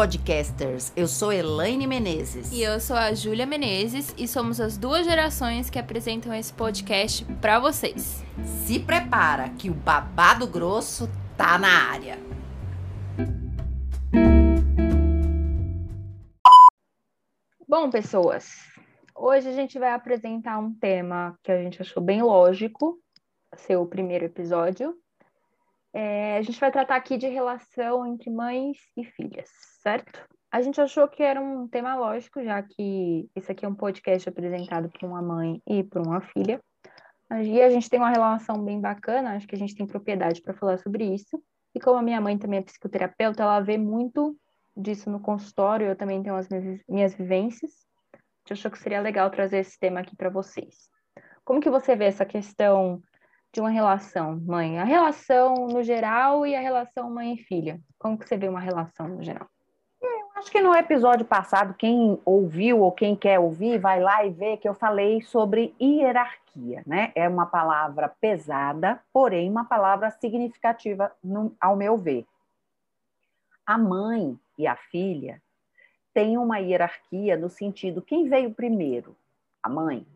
[0.00, 0.94] podcasters!
[0.96, 2.50] Eu sou Elaine Menezes.
[2.52, 7.22] E eu sou a Júlia Menezes e somos as duas gerações que apresentam esse podcast
[7.34, 8.24] para vocês.
[8.64, 12.18] Se prepara que o babado grosso tá na área.
[17.68, 18.54] Bom, pessoas,
[19.14, 22.98] hoje a gente vai apresentar um tema que a gente achou bem lógico,
[23.54, 24.96] ser o primeiro episódio,
[25.92, 30.28] é, a gente vai tratar aqui de relação entre mães e filhas, certo?
[30.50, 34.28] A gente achou que era um tema lógico, já que esse aqui é um podcast
[34.28, 36.60] apresentado por uma mãe e por uma filha.
[37.42, 40.54] E a gente tem uma relação bem bacana, acho que a gente tem propriedade para
[40.54, 41.40] falar sobre isso.
[41.72, 44.36] E como a minha mãe também é psicoterapeuta, ela vê muito
[44.76, 46.48] disso no consultório, eu também tenho as
[46.88, 47.70] minhas vivências.
[48.12, 50.90] A gente achou que seria legal trazer esse tema aqui para vocês.
[51.44, 53.00] Como que você vê essa questão
[53.52, 54.80] de uma relação mãe?
[54.80, 57.80] A relação no geral e a relação mãe e filha.
[57.96, 59.48] Como que você vê uma relação no geral?
[60.40, 64.56] Acho que no episódio passado, quem ouviu ou quem quer ouvir, vai lá e vê
[64.56, 67.12] que eu falei sobre hierarquia, né?
[67.14, 72.24] É uma palavra pesada, porém uma palavra significativa, no, ao meu ver.
[73.66, 75.42] A mãe e a filha
[76.14, 79.14] têm uma hierarquia no sentido quem veio primeiro?
[79.62, 80.06] A mãe.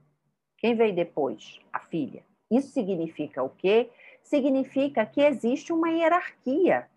[0.56, 1.60] Quem veio depois?
[1.70, 2.24] A filha.
[2.50, 3.90] Isso significa o quê?
[4.22, 6.88] Significa que existe uma hierarquia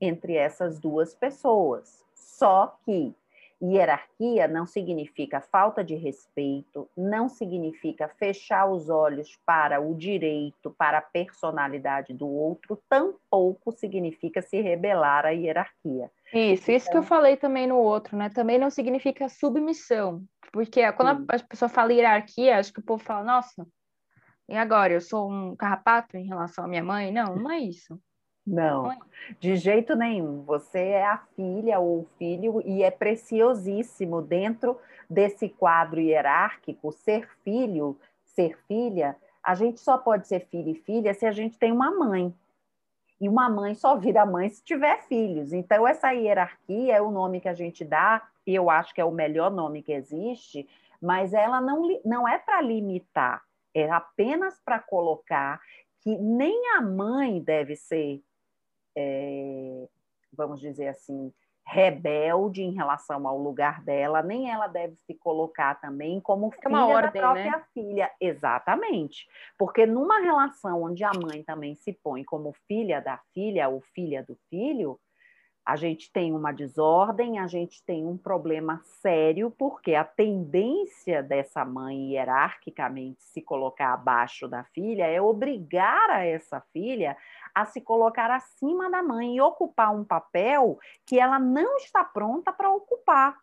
[0.00, 2.05] entre essas duas pessoas.
[2.38, 3.14] Só que
[3.62, 10.98] hierarquia não significa falta de respeito, não significa fechar os olhos para o direito, para
[10.98, 16.10] a personalidade do outro, tampouco significa se rebelar à hierarquia.
[16.34, 18.28] Isso, isso que eu então falei também no outro, né?
[18.28, 23.24] Também não significa submissão, porque quando a pessoa fala hierarquia, acho que o povo fala,
[23.24, 23.66] nossa,
[24.46, 27.10] e agora, eu sou um carrapato em relação à minha mãe?
[27.10, 27.98] Não, não é isso.
[28.46, 28.96] Não,
[29.40, 30.42] de jeito nenhum.
[30.42, 34.78] Você é a filha ou o filho e é preciosíssimo dentro
[35.10, 39.16] desse quadro hierárquico ser filho, ser filha.
[39.42, 42.32] A gente só pode ser filho e filha se a gente tem uma mãe.
[43.20, 45.52] E uma mãe só vira mãe se tiver filhos.
[45.52, 49.04] Então, essa hierarquia é o nome que a gente dá, e eu acho que é
[49.04, 50.68] o melhor nome que existe,
[51.00, 53.42] mas ela não, não é para limitar
[53.76, 55.60] é apenas para colocar
[56.00, 58.22] que nem a mãe deve ser,
[58.96, 59.88] é,
[60.32, 61.32] vamos dizer assim,
[61.66, 66.84] rebelde em relação ao lugar dela, nem ela deve se colocar também como filha é
[66.84, 67.64] ordem, da própria né?
[67.74, 68.10] filha.
[68.20, 69.26] Exatamente.
[69.58, 74.22] Porque numa relação onde a mãe também se põe como filha da filha ou filha
[74.22, 74.98] do filho,
[75.66, 81.64] a gente tem uma desordem, a gente tem um problema sério, porque a tendência dessa
[81.64, 87.16] mãe hierarquicamente se colocar abaixo da filha é obrigar a essa filha
[87.56, 92.52] a se colocar acima da mãe e ocupar um papel que ela não está pronta
[92.52, 93.34] para ocupar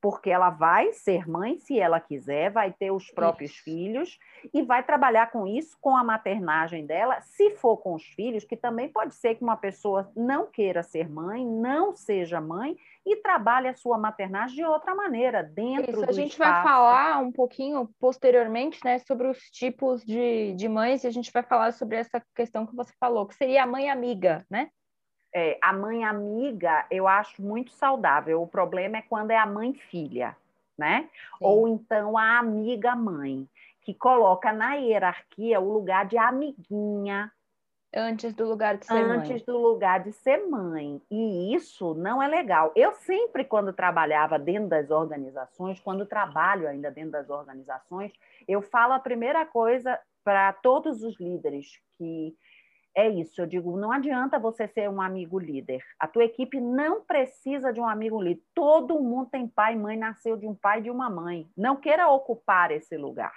[0.00, 3.64] porque ela vai ser mãe se ela quiser, vai ter os próprios isso.
[3.64, 4.18] filhos
[4.54, 8.56] e vai trabalhar com isso, com a maternagem dela, se for com os filhos, que
[8.56, 13.68] também pode ser que uma pessoa não queira ser mãe, não seja mãe e trabalhe
[13.68, 16.52] a sua maternagem de outra maneira, dentro isso, do A gente espaço.
[16.52, 21.32] vai falar um pouquinho posteriormente, né, sobre os tipos de, de mães e a gente
[21.32, 24.70] vai falar sobre essa questão que você falou, que seria a mãe amiga, né?
[25.38, 28.42] É, a mãe amiga eu acho muito saudável.
[28.42, 30.36] O problema é quando é a mãe filha,
[30.76, 31.08] né?
[31.38, 31.44] Sim.
[31.44, 33.48] Ou então a amiga mãe,
[33.82, 37.30] que coloca na hierarquia o lugar de amiguinha.
[37.94, 39.18] Antes do lugar de ser antes mãe.
[39.18, 41.00] Antes do lugar de ser mãe.
[41.10, 42.72] E isso não é legal.
[42.74, 48.12] Eu sempre, quando trabalhava dentro das organizações, quando trabalho ainda dentro das organizações,
[48.46, 52.36] eu falo a primeira coisa para todos os líderes que
[52.94, 55.82] é isso, eu digo, não adianta você ser um amigo líder.
[55.98, 58.42] A tua equipe não precisa de um amigo líder.
[58.54, 61.48] Todo mundo tem pai e mãe, nasceu de um pai e de uma mãe.
[61.56, 63.34] Não queira ocupar esse lugar.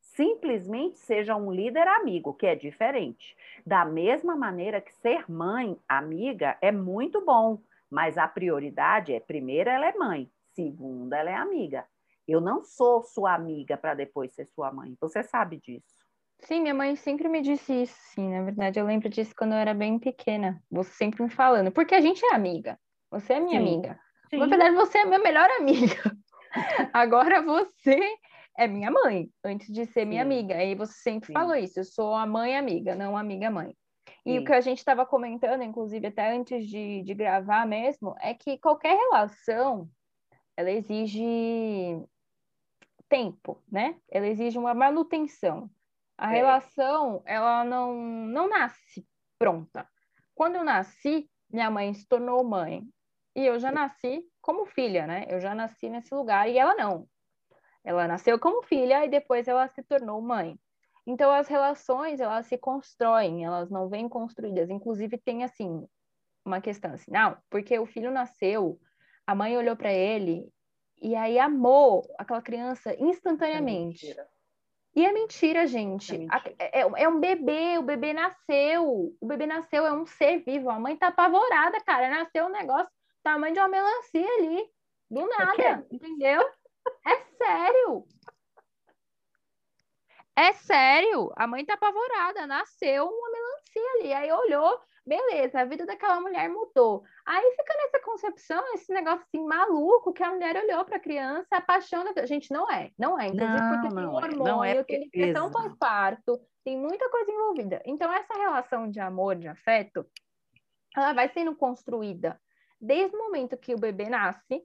[0.00, 3.36] Simplesmente seja um líder amigo, que é diferente.
[3.66, 7.60] Da mesma maneira que ser mãe amiga é muito bom,
[7.90, 11.84] mas a prioridade é: primeiro, ela é mãe, segunda, ela é amiga.
[12.26, 14.96] Eu não sou sua amiga para depois ser sua mãe.
[15.00, 15.97] Você sabe disso.
[16.40, 18.30] Sim, minha mãe sempre me disse isso, sim.
[18.30, 20.62] Na verdade, eu lembro disso quando eu era bem pequena.
[20.70, 22.78] Você sempre me falando, porque a gente é amiga.
[23.10, 23.66] Você é minha sim.
[23.66, 24.00] amiga.
[24.30, 24.38] Sim.
[24.38, 26.16] Na verdade, você é minha melhor amiga.
[26.92, 27.98] Agora você
[28.56, 30.06] é minha mãe, antes de ser sim.
[30.06, 30.62] minha amiga.
[30.62, 31.80] E você sempre falou isso.
[31.80, 33.74] Eu sou a mãe amiga, não amiga mãe.
[34.24, 38.34] E o que a gente estava comentando, inclusive até antes de, de gravar mesmo, é
[38.34, 39.88] que qualquer relação
[40.54, 42.02] ela exige
[43.08, 43.96] tempo, né?
[44.10, 45.70] Ela exige uma manutenção.
[46.18, 46.36] A é.
[46.36, 49.06] relação, ela não, não nasce
[49.38, 49.88] pronta.
[50.34, 52.82] Quando eu nasci, minha mãe se tornou mãe.
[53.36, 55.26] e eu já nasci como filha, né?
[55.28, 57.08] Eu já nasci nesse lugar e ela não.
[57.84, 60.58] Ela nasceu como filha e depois ela se tornou mãe.
[61.06, 64.68] Então as relações, elas se constroem, elas não vêm construídas.
[64.68, 65.86] Inclusive tem assim
[66.44, 68.80] uma questão assim, não, porque o filho nasceu,
[69.26, 70.50] a mãe olhou para ele
[71.00, 74.10] e aí amou aquela criança instantaneamente.
[74.10, 74.26] É
[74.98, 76.12] e é mentira, gente.
[76.12, 76.54] É, mentira.
[76.58, 79.16] É, é, um bebê, o bebê nasceu.
[79.20, 80.68] O bebê nasceu, é um ser vivo.
[80.68, 82.10] A mãe tá apavorada, cara.
[82.10, 82.90] Nasceu um negócio
[83.22, 84.68] tamanho de uma melancia ali.
[85.08, 86.42] Do nada, entendeu?
[87.06, 88.04] É sério.
[90.34, 91.32] É sério.
[91.36, 92.44] A mãe tá apavorada.
[92.48, 94.12] Nasceu uma melancia ali.
[94.12, 97.02] Aí olhou, beleza, a vida daquela mulher mudou.
[97.24, 101.56] Aí fica nessa concepção, esse negócio assim maluco, que a mulher olhou para a criança,
[101.56, 102.12] apaixona.
[102.26, 103.28] Gente, não é, não é.
[103.28, 107.30] Inclusive não, porque não tem hormônio, é, não é tem pressão pós-parto, tem muita coisa
[107.30, 107.82] envolvida.
[107.86, 110.06] Então, essa relação de amor, de afeto,
[110.94, 112.38] ela vai sendo construída
[112.80, 114.62] desde o momento que o bebê nasce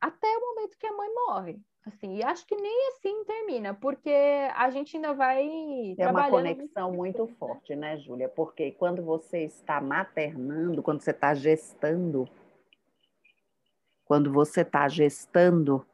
[0.00, 1.60] até o momento que a mãe morre.
[1.86, 4.10] Assim, e acho que nem assim termina, porque
[4.54, 5.94] a gente ainda vai.
[5.98, 7.34] É uma conexão muito né?
[7.38, 8.28] forte, né, Júlia?
[8.28, 12.26] Porque quando você está maternando, quando você está gestando,
[14.06, 15.86] quando você está gestando,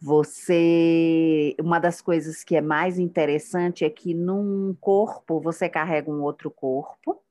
[0.00, 1.54] você.
[1.60, 6.50] Uma das coisas que é mais interessante é que num corpo você carrega um outro
[6.50, 7.22] corpo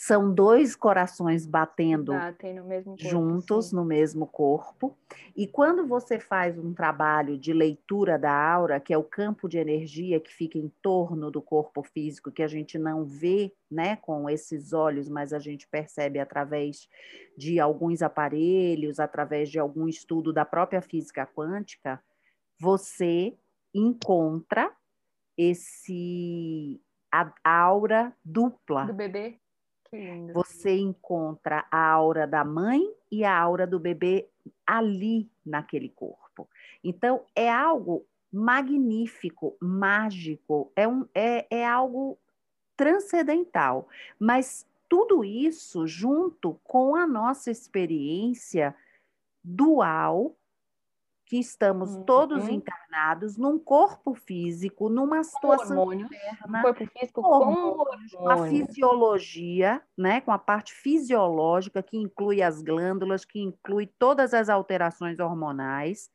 [0.00, 4.96] são dois corações batendo no corpo, juntos no mesmo corpo.
[5.36, 9.58] E quando você faz um trabalho de leitura da aura, que é o campo de
[9.58, 14.30] energia que fica em torno do corpo físico, que a gente não vê né, com
[14.30, 16.88] esses olhos, mas a gente percebe através
[17.36, 22.00] de alguns aparelhos, através de algum estudo da própria física quântica,
[22.56, 23.36] você
[23.74, 24.70] encontra
[25.36, 26.80] esse
[27.10, 28.84] a aura dupla.
[28.84, 29.40] Do bebê
[30.32, 34.28] você encontra a aura da mãe e a aura do bebê
[34.66, 36.48] ali naquele corpo.
[36.84, 42.18] Então, é algo magnífico, mágico, é, um, é, é algo
[42.76, 43.88] transcendental.
[44.18, 48.74] Mas tudo isso junto com a nossa experiência
[49.42, 50.36] dual
[51.28, 52.04] que estamos uhum.
[52.04, 58.48] todos encarnados num corpo físico, numa situação hormônios, interna, um corpo físico hormônios, com a
[58.48, 65.18] fisiologia, né, com a parte fisiológica que inclui as glândulas, que inclui todas as alterações
[65.18, 66.10] hormonais,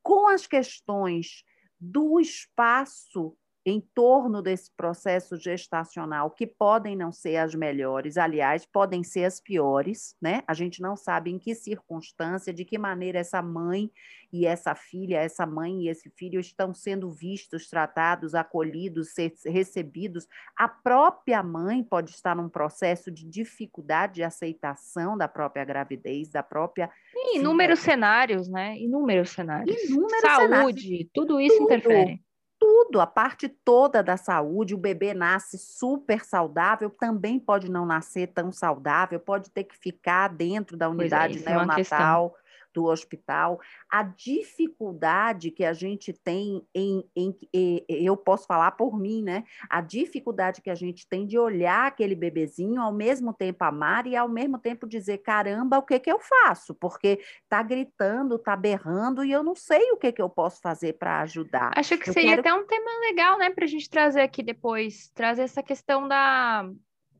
[0.00, 1.44] com as questões
[1.80, 3.36] do espaço
[3.68, 9.40] em torno desse processo gestacional, que podem não ser as melhores, aliás, podem ser as
[9.40, 10.44] piores, né?
[10.46, 13.90] A gente não sabe em que circunstância, de que maneira essa mãe
[14.32, 19.08] e essa filha, essa mãe e esse filho estão sendo vistos, tratados, acolhidos,
[19.44, 20.28] recebidos.
[20.56, 26.42] A própria mãe pode estar num processo de dificuldade de aceitação da própria gravidez, da
[26.42, 26.88] própria.
[27.12, 28.78] E inúmeros cenários, né?
[28.78, 29.76] Inúmeros cenários.
[29.90, 31.10] Inúmeros Saúde, cenários.
[31.12, 31.64] tudo isso tudo.
[31.64, 32.25] interfere
[32.58, 34.74] tudo, a parte toda da saúde.
[34.74, 40.28] O bebê nasce super saudável, também pode não nascer tão saudável, pode ter que ficar
[40.28, 42.34] dentro da é, unidade é, neonatal
[42.76, 43.58] do hospital,
[43.90, 49.44] a dificuldade que a gente tem em, em, em, eu posso falar por mim, né?
[49.70, 54.14] A dificuldade que a gente tem de olhar aquele bebezinho, ao mesmo tempo amar e
[54.14, 56.74] ao mesmo tempo dizer, caramba, o que que eu faço?
[56.74, 60.98] Porque tá gritando, tá berrando e eu não sei o que que eu posso fazer
[60.98, 61.70] para ajudar.
[61.74, 62.40] Acho que eu seria quero...
[62.40, 66.70] até um tema legal, né, para a gente trazer aqui depois, trazer essa questão da,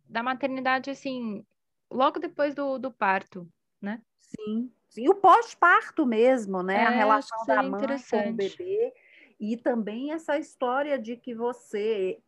[0.07, 1.43] da maternidade, assim,
[1.91, 3.49] logo depois do, do parto,
[3.81, 4.03] né?
[4.21, 6.77] Sim, e o pós-parto mesmo, né?
[6.77, 8.93] É, a relação da mãe com o bebê.
[9.39, 12.19] E também essa história de que você.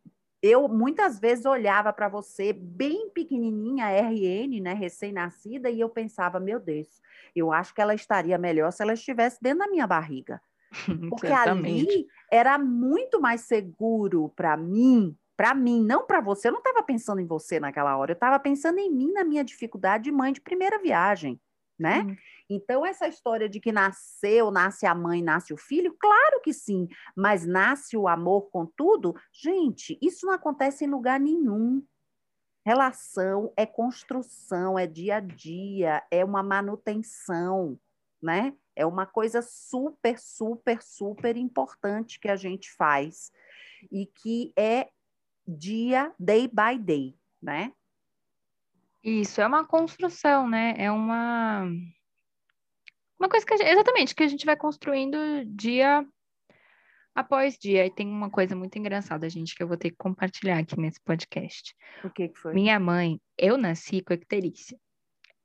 [0.41, 6.61] Eu muitas vezes olhava para você bem pequenininha, RN, né, recém-nascida, e eu pensava, meu
[6.61, 6.87] Deus,
[7.35, 10.41] eu acho que ela estaria melhor se ela estivesse dentro da minha barriga.
[11.09, 16.47] Porque ali era muito mais seguro para mim, para mim, não para você.
[16.47, 19.43] Eu não estava pensando em você naquela hora, eu estava pensando em mim, na minha
[19.43, 21.39] dificuldade de mãe de primeira viagem,
[21.77, 22.05] né?
[22.07, 22.15] Hum.
[22.49, 26.87] Então, essa história de que nasceu, nasce a mãe, nasce o filho, claro que sim,
[27.15, 29.13] mas nasce o amor com tudo?
[29.31, 31.85] Gente, isso não acontece em lugar nenhum.
[32.65, 37.79] Relação é construção, é dia a dia, é uma manutenção,
[38.21, 38.55] né?
[38.75, 43.31] É uma coisa super, super, super importante que a gente faz
[43.91, 44.89] e que é
[45.47, 47.73] dia, day by day, né?
[49.03, 50.73] Isso, é uma construção, né?
[50.77, 51.65] É uma
[53.19, 56.05] uma coisa que gente, exatamente que a gente vai construindo dia
[57.15, 57.85] após dia.
[57.85, 60.99] E tem uma coisa muito engraçada, gente, que eu vou ter que compartilhar aqui nesse
[61.01, 61.75] podcast.
[62.03, 62.53] O que, que foi?
[62.53, 64.77] Minha mãe, eu nasci com icterícia.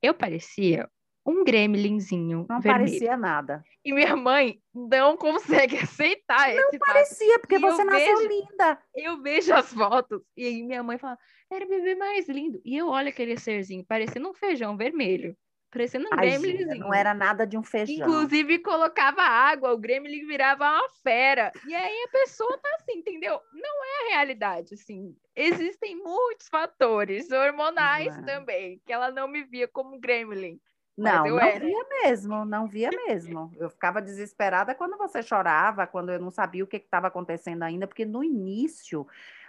[0.02, 0.88] eu parecia
[1.26, 2.84] um gremlinzinho Não vermelho.
[2.86, 3.64] parecia nada.
[3.82, 6.86] E minha mãe não consegue aceitar Não esse fato.
[6.92, 8.78] parecia, porque E você eu nasceu vejo- linda.
[8.94, 11.18] Eu vejo as fotos e aí minha mãe fala,
[11.50, 12.60] era o bebê mais lindo.
[12.64, 15.34] E eu olho aquele serzinho, parecendo um feijão vermelho.
[15.74, 16.78] Parecendo um gremlinzinho.
[16.78, 17.96] não era nada de um feijão.
[17.96, 21.50] Inclusive, colocava água, o gremlin virava uma fera.
[21.66, 23.40] E aí a pessoa tá assim, entendeu?
[23.52, 25.16] Não é a realidade, assim.
[25.34, 28.22] Existem muitos fatores hormonais é.
[28.22, 30.60] também, que ela não me via como gremlin.
[30.96, 31.58] Não, não era.
[31.58, 33.52] via mesmo, não via mesmo.
[33.56, 37.88] Eu ficava desesperada quando você chorava, quando eu não sabia o que estava acontecendo ainda,
[37.88, 39.04] porque no início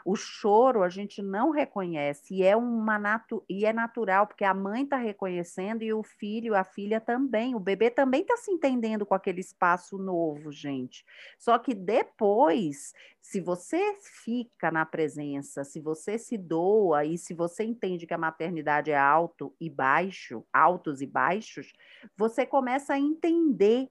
[0.05, 4.53] o choro a gente não reconhece e é uma natu e é natural porque a
[4.53, 9.03] mãe está reconhecendo e o filho, a filha também, o bebê também está se entendendo
[9.03, 11.03] com aquele espaço novo, gente.
[11.39, 17.63] Só que depois, se você fica na presença, se você se doa e se você
[17.63, 21.73] entende que a maternidade é alto e baixo, altos e baixos,
[22.15, 23.89] você começa a entender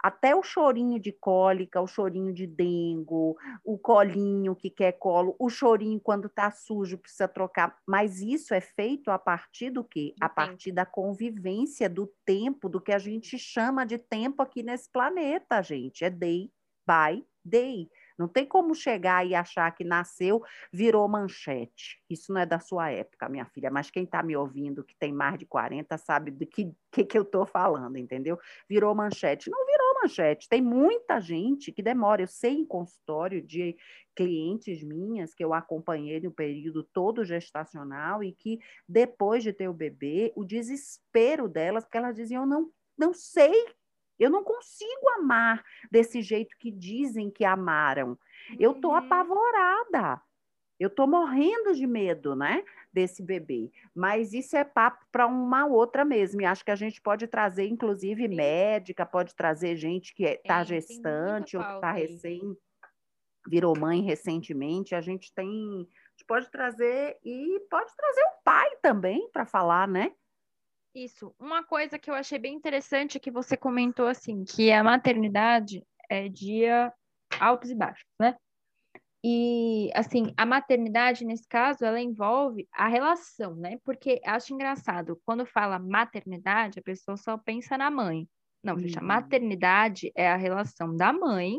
[0.00, 5.48] até o chorinho de cólica, o chorinho de dengo, o colinho que quer colo, o
[5.50, 7.76] chorinho quando está sujo precisa trocar.
[7.86, 10.14] Mas isso é feito a partir do quê?
[10.20, 14.90] A partir da convivência, do tempo, do que a gente chama de tempo aqui nesse
[14.90, 16.04] planeta, gente.
[16.04, 16.50] É day
[16.86, 17.88] by day.
[18.18, 22.02] Não tem como chegar e achar que nasceu, virou manchete.
[22.10, 25.12] Isso não é da sua época, minha filha, mas quem está me ouvindo, que tem
[25.12, 28.38] mais de 40, sabe do que, que, que eu estou falando, entendeu?
[28.68, 29.50] Virou manchete.
[29.50, 30.48] Não virou manchete.
[30.48, 32.22] Tem muita gente que demora.
[32.22, 33.76] Eu sei em consultório de
[34.16, 38.58] clientes minhas que eu acompanhei no período todo gestacional e que
[38.88, 43.52] depois de ter o bebê, o desespero delas, porque elas diziam, eu não, não sei
[44.18, 48.18] eu não consigo amar desse jeito que dizem que amaram.
[48.58, 48.96] Eu tô Uhum.
[48.96, 50.20] apavorada.
[50.80, 53.70] Eu tô morrendo de medo, né, desse bebê.
[53.94, 56.40] Mas isso é papo para uma outra mesmo.
[56.40, 58.34] E acho que a gente pode trazer, inclusive, Sim.
[58.36, 62.56] médica, pode trazer gente que está Tem- tem muita gestante ou que está recém
[63.46, 64.94] virou mãe recentemente.
[64.94, 69.88] A gente tem, a gente pode trazer e pode trazer o pai também para falar,
[69.88, 70.12] né?
[71.04, 71.32] Isso.
[71.38, 75.84] Uma coisa que eu achei bem interessante é que você comentou assim, que a maternidade
[76.10, 76.92] é dia
[77.38, 78.34] altos e baixos, né?
[79.22, 83.78] E assim, a maternidade nesse caso, ela envolve a relação, né?
[83.84, 88.28] Porque acho engraçado, quando fala maternidade, a pessoa só pensa na mãe.
[88.62, 89.06] Não, gente, a Uhum.
[89.06, 91.58] maternidade é a relação da mãe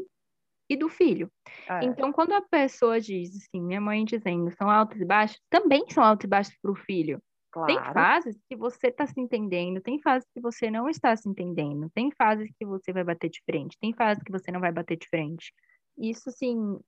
[0.69, 1.31] e do filho.
[1.69, 1.86] É.
[1.86, 6.03] Então, quando a pessoa diz assim, minha mãe dizendo, são altos e baixos, também são
[6.03, 7.22] altos e baixos para o filho.
[7.65, 7.94] Tem claro.
[7.94, 12.12] fases que você está se entendendo, tem fases que você não está se entendendo, tem
[12.12, 15.08] fases que você vai bater de frente, tem fases que você não vai bater de
[15.10, 15.51] frente.
[15.98, 16.79] Isso, sim,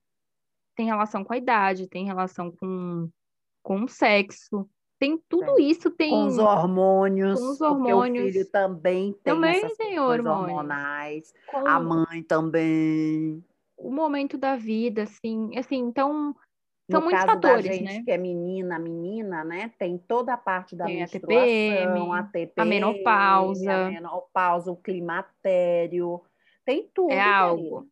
[0.76, 3.08] tem relação com a idade, tem relação com,
[3.62, 5.68] com o sexo, tem tudo Tem.
[5.70, 8.32] isso, tem com os hormônios, com os porque o hormônios.
[8.32, 10.48] filho também tem Também essas tem hormônios.
[10.48, 13.44] hormonais, com a mãe também.
[13.76, 16.34] o momento da vida, assim, assim, então
[16.92, 18.04] são no muitos caso fatores, da gente né?
[18.04, 19.70] que é menina, menina, né?
[19.78, 23.76] Tem toda a parte da Tem a menstruação, TPM, a TPM, a menopausa.
[23.76, 26.22] a menopausa, o climatério,
[26.64, 27.88] tem tudo, É algo.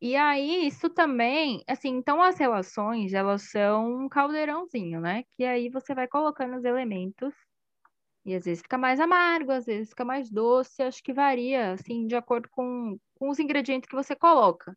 [0.00, 5.22] E aí, isso também, assim, então as relações, elas são um caldeirãozinho, né?
[5.36, 7.32] Que aí você vai colocando os elementos
[8.24, 12.06] e às vezes fica mais amargo, às vezes fica mais doce, acho que varia, assim,
[12.06, 14.76] de acordo com, com os ingredientes que você coloca.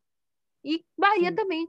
[0.65, 1.35] E varia Sim.
[1.35, 1.67] também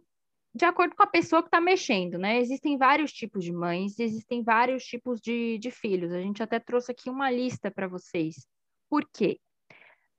[0.57, 2.39] de acordo com a pessoa que está mexendo, né?
[2.39, 6.13] Existem vários tipos de mães, existem vários tipos de, de filhos.
[6.13, 8.47] A gente até trouxe aqui uma lista para vocês.
[8.89, 9.39] Por quê?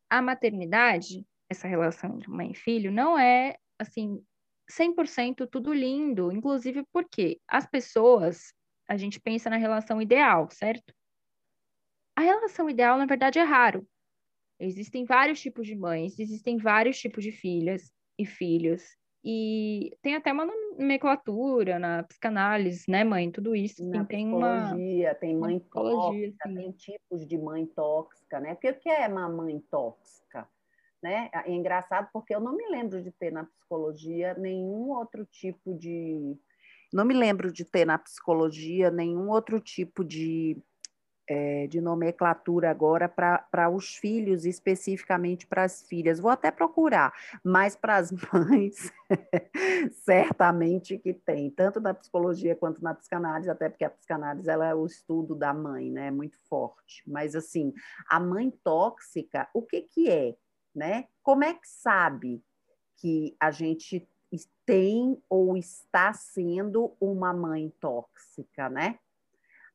[0.08, 4.24] A maternidade, essa relação de mãe e filho, não é, assim,
[4.70, 6.32] 100% tudo lindo.
[6.32, 8.54] Inclusive porque as pessoas,
[8.88, 10.94] a gente pensa na relação ideal, certo?
[12.16, 13.88] A relação ideal, na verdade, é raro.
[14.60, 18.84] Existem vários tipos de mães, existem vários tipos de filhas e filhos.
[19.30, 23.30] E tem até uma nomenclatura na psicanálise, né, mãe?
[23.30, 23.86] Tudo isso.
[23.86, 24.62] Na assim, tem uma.
[24.62, 26.56] psicologia, tem na mãe psicologia, tóxica, sim.
[26.56, 28.54] tem tipos de mãe tóxica, né?
[28.54, 30.48] Porque o que é uma mãe tóxica?
[31.04, 31.30] Né?
[31.34, 36.38] É engraçado porque eu não me lembro de ter na psicologia nenhum outro tipo de.
[36.94, 40.58] Não me lembro de ter na psicologia nenhum outro tipo de,
[41.28, 46.20] é, de nomenclatura agora para os filhos, especificamente para as filhas.
[46.20, 48.92] Vou até procurar, mas para as mães,
[49.92, 54.74] certamente que tem, tanto na psicologia quanto na psicanálise, até porque a psicanálise ela é
[54.74, 56.08] o estudo da mãe, né?
[56.08, 57.04] É muito forte.
[57.06, 57.74] Mas assim,
[58.10, 60.36] a mãe tóxica, o que que é,
[60.74, 61.08] né?
[61.22, 62.42] Como é que sabe
[62.96, 64.08] que a gente
[64.66, 69.00] tem ou está sendo uma mãe tóxica, né?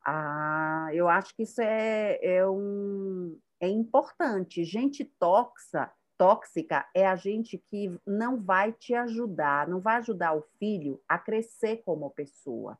[0.04, 4.64] Ah, Eu acho que isso é, é, um, é importante.
[4.64, 10.42] Gente tóxica, tóxica é a gente que não vai te ajudar, não vai ajudar o
[10.58, 12.78] filho a crescer como pessoa.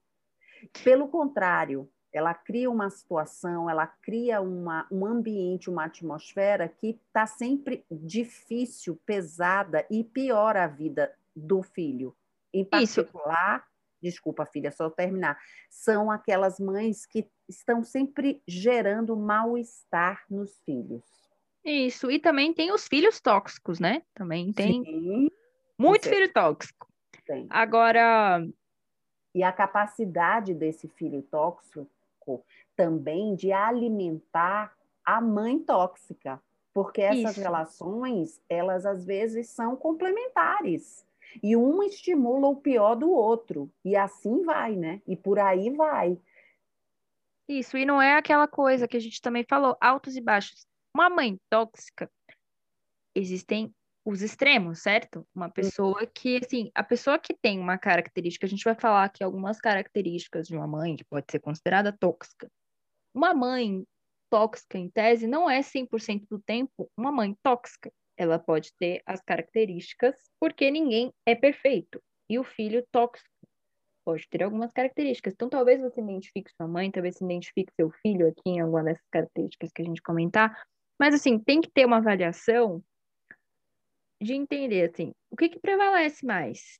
[0.85, 7.27] Pelo contrário, ela cria uma situação, ela cria uma, um ambiente, uma atmosfera que está
[7.27, 12.15] sempre difícil, pesada e piora a vida do filho.
[12.53, 13.72] Em particular, Isso.
[14.03, 15.39] Desculpa, filha, só terminar,
[15.71, 21.03] são aquelas mães que estão sempre gerando mal-estar nos filhos.
[21.65, 24.03] Isso, e também tem os filhos tóxicos, né?
[24.15, 25.31] Também tem Sim,
[25.79, 26.89] muito filho tóxico.
[27.25, 27.47] Tem.
[27.49, 28.45] Agora.
[29.35, 31.89] E a capacidade desse filho tóxico
[32.77, 36.41] também de alimentar a mãe tóxica,
[36.73, 37.41] porque essas Isso.
[37.41, 41.07] relações, elas às vezes são complementares.
[41.43, 43.71] E um estimula o pior do outro.
[43.85, 45.01] E assim vai, né?
[45.07, 46.19] E por aí vai.
[47.49, 50.67] Isso, e não é aquela coisa que a gente também falou, altos e baixos.
[50.95, 52.11] Uma mãe tóxica,
[53.15, 53.75] existem
[54.05, 55.27] os extremos, certo?
[55.35, 59.23] Uma pessoa que, assim, a pessoa que tem uma característica, a gente vai falar aqui
[59.23, 62.51] algumas características de uma mãe que pode ser considerada tóxica.
[63.15, 63.85] Uma mãe
[64.31, 67.93] tóxica, em tese, não é 100% do tempo uma mãe tóxica.
[68.23, 72.01] Ela pode ter as características, porque ninguém é perfeito.
[72.31, 73.29] E o filho tóxico
[74.05, 75.35] pode ter algumas características.
[75.35, 79.07] Então, talvez você identifique sua mãe, talvez você identifique seu filho aqui em alguma dessas
[79.11, 80.57] características que a gente comentar.
[81.01, 82.83] Mas, assim, tem que ter uma avaliação
[84.21, 86.79] de entender, assim, o que que prevalece mais?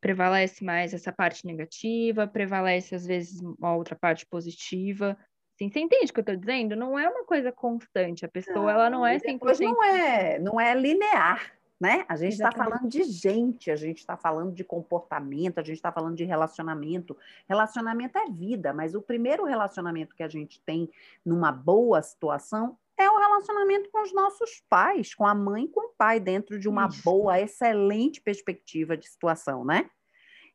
[0.00, 5.16] Prevalece mais essa parte negativa, prevalece às vezes uma outra parte positiva.
[5.56, 6.76] Assim, você entende o que eu estou dizendo?
[6.76, 9.60] Não é uma coisa constante, a pessoa não, ela não é 100%...
[9.60, 12.04] não é, não é linear, né?
[12.08, 15.90] A gente está falando de gente, a gente está falando de comportamento, a gente está
[15.90, 17.16] falando de relacionamento.
[17.48, 20.90] Relacionamento é vida, mas o primeiro relacionamento que a gente tem
[21.24, 25.88] numa boa situação é o relacionamento com os nossos pais, com a mãe e com
[25.88, 27.02] o pai, dentro de uma Isso.
[27.02, 29.90] boa, excelente perspectiva de situação, né?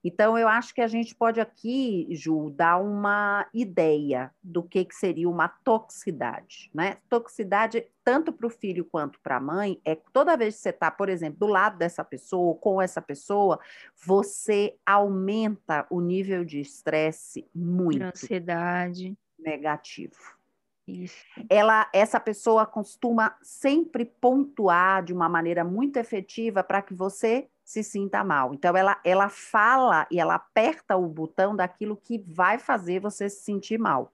[0.04, 4.96] Então, eu acho que a gente pode aqui, Ju, dar uma ideia do que, que
[4.96, 6.98] seria uma toxicidade, né?
[7.08, 10.90] Toxicidade, tanto para o filho quanto para a mãe, é toda vez que você está,
[10.90, 13.60] por exemplo, do lado dessa pessoa, com essa pessoa,
[13.96, 18.04] você aumenta o nível de estresse muito.
[18.04, 19.16] Ansiedade.
[19.38, 20.42] Negativo.
[20.88, 21.24] Isso.
[21.50, 27.84] Ela, essa pessoa costuma sempre pontuar de uma maneira muito efetiva para que você se
[27.84, 28.54] sinta mal.
[28.54, 33.44] Então, ela, ela fala e ela aperta o botão daquilo que vai fazer você se
[33.44, 34.14] sentir mal,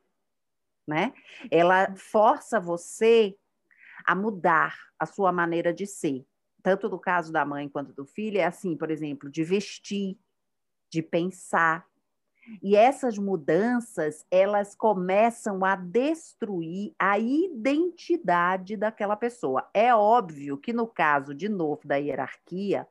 [0.87, 1.11] né?
[1.49, 3.35] Ela força você
[4.05, 6.23] a mudar a sua maneira de ser.
[6.61, 10.19] Tanto no caso da mãe quanto do filho, é assim, por exemplo, de vestir,
[10.91, 11.83] de pensar,
[12.61, 19.69] e essas mudanças, elas começam a destruir a identidade daquela pessoa.
[19.73, 22.87] É óbvio que no caso, de novo, da hierarquia,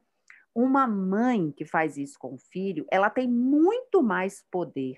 [0.56, 4.96] uma mãe que faz isso com o filho, ela tem muito mais poder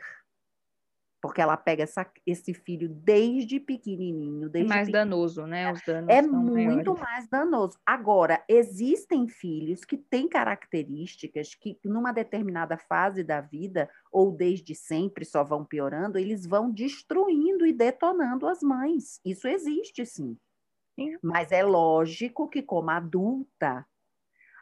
[1.21, 4.47] porque ela pega essa, esse filho desde pequenininho.
[4.47, 4.93] É desde é mais pequenininho.
[4.93, 5.73] danoso, né?
[5.73, 7.01] Os danos é muito maiores.
[7.01, 7.79] mais danoso.
[7.85, 15.25] Agora, existem filhos que têm características que, numa determinada fase da vida, ou desde sempre
[15.25, 19.21] só vão piorando, eles vão destruindo e detonando as mães.
[19.25, 20.39] Isso existe, sim.
[20.95, 21.17] sim.
[21.21, 23.85] Mas é lógico que, como adulta,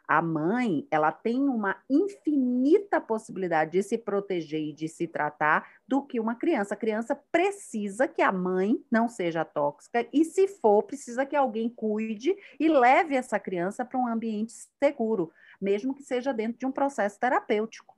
[0.07, 6.01] a mãe, ela tem uma infinita possibilidade de se proteger e de se tratar do
[6.01, 6.73] que uma criança.
[6.73, 11.69] A criança precisa que a mãe não seja tóxica e, se for, precisa que alguém
[11.69, 16.71] cuide e leve essa criança para um ambiente seguro, mesmo que seja dentro de um
[16.71, 17.97] processo terapêutico.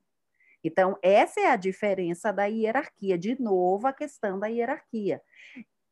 [0.63, 3.17] Então, essa é a diferença da hierarquia.
[3.17, 5.22] De novo, a questão da hierarquia.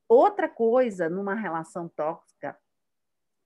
[0.10, 2.58] Outra coisa numa relação tóxica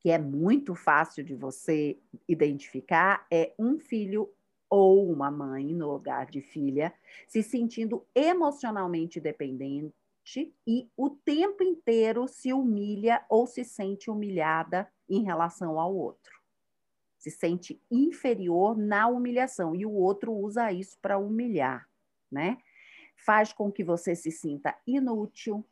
[0.01, 4.33] que é muito fácil de você identificar, é um filho
[4.69, 6.93] ou uma mãe no lugar de filha
[7.27, 9.93] se sentindo emocionalmente dependente
[10.65, 16.31] e o tempo inteiro se humilha ou se sente humilhada em relação ao outro.
[17.19, 21.87] Se sente inferior na humilhação e o outro usa isso para humilhar,
[22.31, 22.57] né?
[23.15, 25.63] Faz com que você se sinta inútil,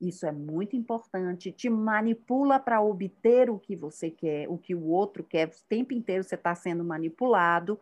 [0.00, 1.52] isso é muito importante.
[1.52, 5.48] Te manipula para obter o que você quer, o que o outro quer.
[5.48, 7.80] O tempo inteiro você está sendo manipulado.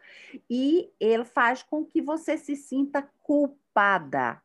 [0.48, 4.40] E ele faz com que você se sinta culpada.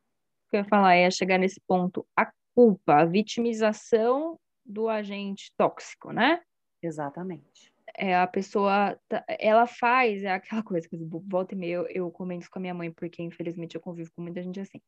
[0.47, 2.05] O que eu ia falar é chegar nesse ponto.
[2.15, 6.41] A culpa, a vitimização do agente tóxico, né?
[6.82, 7.71] Exatamente.
[7.95, 12.12] É, a pessoa, tá, ela faz, é aquela coisa que volta e meia eu, eu
[12.12, 14.79] comento com a minha mãe, porque infelizmente eu convivo com muita gente assim,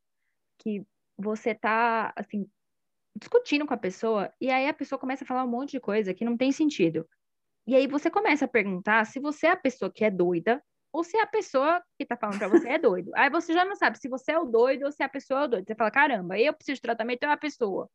[0.59, 0.85] que
[1.17, 2.47] você tá, assim,
[3.15, 6.13] discutindo com a pessoa, e aí a pessoa começa a falar um monte de coisa
[6.13, 7.07] que não tem sentido.
[7.67, 11.03] E aí você começa a perguntar se você é a pessoa que é doida ou
[11.03, 13.11] se é a pessoa que tá falando pra você é doido.
[13.15, 15.43] Aí você já não sabe se você é o doido ou se a pessoa é
[15.45, 15.65] o doido.
[15.65, 17.89] Você fala, caramba, eu preciso de tratamento, é a pessoa.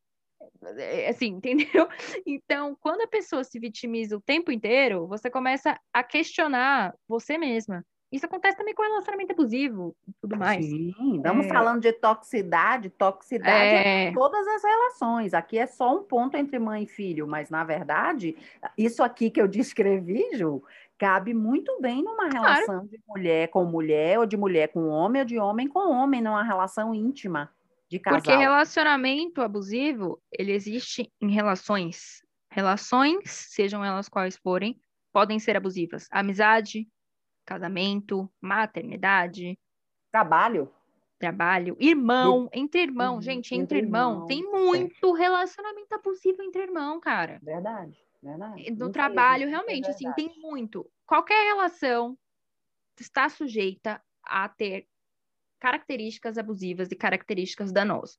[0.78, 1.88] É, Assim, entendeu?
[2.24, 7.84] Então, quando a pessoa se vitimiza o tempo inteiro, você começa a questionar você mesma.
[8.10, 10.64] Isso acontece também com relacionamento abusivo e tudo mais.
[10.64, 11.48] Sim, estamos É.
[11.48, 14.12] falando de toxicidade, toxicidade é É.
[14.12, 15.34] todas as relações.
[15.34, 18.36] Aqui é só um ponto entre mãe e filho, mas na verdade,
[18.78, 20.62] isso aqui que eu descrevi, Ju,
[20.96, 25.26] cabe muito bem numa relação de mulher com mulher, ou de mulher com homem, ou
[25.26, 27.50] de homem com homem, numa relação íntima
[27.88, 28.20] de casal.
[28.20, 32.22] Porque relacionamento abusivo, ele existe em relações.
[32.50, 34.80] Relações, sejam elas quais forem,
[35.12, 36.06] podem ser abusivas.
[36.10, 36.88] Amizade,
[37.46, 39.58] casamento, maternidade,
[40.10, 40.70] Trabalho.
[41.18, 47.00] trabalho, irmão, entre irmão, gente, entre entre irmão, irmão, tem muito relacionamento abusivo entre irmão,
[47.00, 47.40] cara.
[47.42, 48.70] Verdade, verdade.
[48.72, 50.28] No trabalho, é realmente, assim, verdade.
[50.28, 50.90] tem muito.
[51.06, 52.18] Qualquer relação
[53.00, 54.86] está sujeita a ter
[55.60, 58.18] características abusivas e características danosas.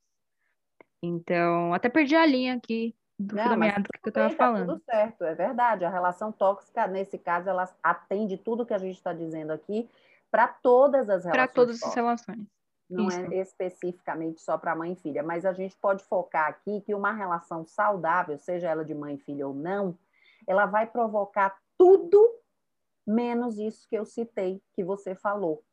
[1.02, 4.68] Então, até perdi a linha aqui do Não, que eu tudo tava bem, tá falando.
[4.68, 5.86] tudo certo, é verdade.
[5.86, 9.90] A relação tóxica, nesse caso, ela atende tudo que a gente está dizendo aqui
[10.30, 11.32] para todas as relações.
[11.32, 12.46] Para todas as relações.
[12.90, 13.20] Não Isso.
[13.20, 17.12] é especificamente só para mãe e filha, mas a gente pode focar aqui que uma
[17.12, 19.98] relação saudável, seja ela de mãe e filha ou não,
[20.48, 22.34] ela vai provocar tudo
[23.06, 25.64] menos isso que eu citei, que você falou.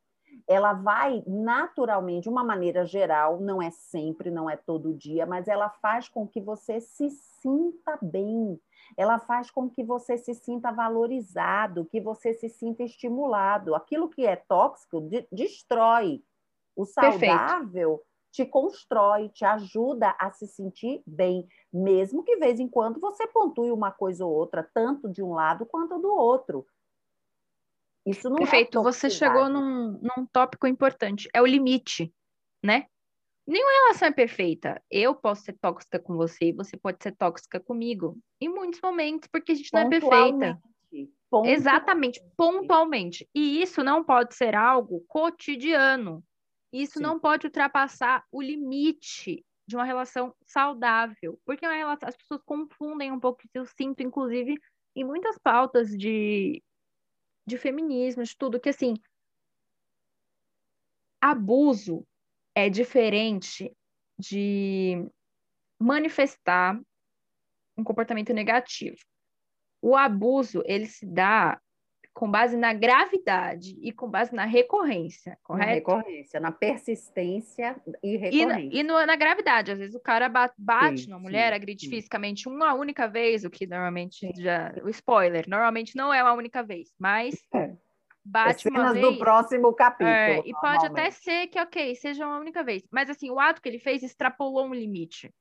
[0.45, 5.47] Ela vai naturalmente, de uma maneira geral, não é sempre, não é todo dia, mas
[5.47, 7.09] ela faz com que você se
[7.45, 8.59] sinta bem.
[8.97, 13.75] Ela faz com que você se sinta valorizado, que você se sinta estimulado.
[13.75, 16.23] Aquilo que é tóxico de- destrói.
[16.75, 17.35] O Perfeito.
[17.35, 22.99] saudável te constrói, te ajuda a se sentir bem, mesmo que de vez em quando
[22.99, 26.67] você pontue uma coisa ou outra, tanto de um lado quanto do outro.
[28.05, 32.13] Isso não Perfeito, é você chegou num, num tópico importante, é o limite,
[32.61, 32.87] né?
[33.47, 34.81] Nenhuma relação é perfeita.
[34.89, 38.17] Eu posso ser tóxica com você e você pode ser tóxica comigo.
[38.41, 40.59] Em muitos momentos, porque a gente não é perfeita.
[41.29, 41.59] Pontualmente.
[41.59, 43.29] Exatamente, pontualmente.
[43.35, 46.23] E isso não pode ser algo cotidiano.
[46.73, 47.03] Isso Sim.
[47.03, 51.39] não pode ultrapassar o limite de uma relação saudável.
[51.45, 53.51] Porque é relação- as pessoas confundem um pouco isso.
[53.53, 54.57] Eu sinto, inclusive,
[54.95, 56.63] em muitas pautas de,
[57.45, 58.95] de feminismo, de tudo, que assim,
[61.21, 62.05] abuso
[62.55, 63.71] é diferente
[64.17, 65.05] de
[65.79, 66.79] manifestar
[67.77, 68.97] um comportamento negativo.
[69.81, 71.59] O abuso, ele se dá
[72.13, 75.73] com base na gravidade e com base na recorrência, Na correto?
[75.73, 78.79] recorrência, na persistência e E, na, recorrência.
[78.79, 81.83] e no- na gravidade, às vezes o cara ba- bate Sim, na sim, mulher, agride
[81.83, 81.89] sim.
[81.89, 84.41] fisicamente uma única vez, o que normalmente Sim.
[84.41, 84.73] já.
[84.81, 87.75] O spoiler, normalmente não é uma única vez, mas É.
[88.25, 89.05] bate uma Cenas vez.
[89.05, 90.09] do próximo capítulo.
[90.09, 92.83] é, e pode até ser que, ok, seja uma única vez.
[92.91, 95.31] Mas assim, o ato que ele fez extrapolou um limite.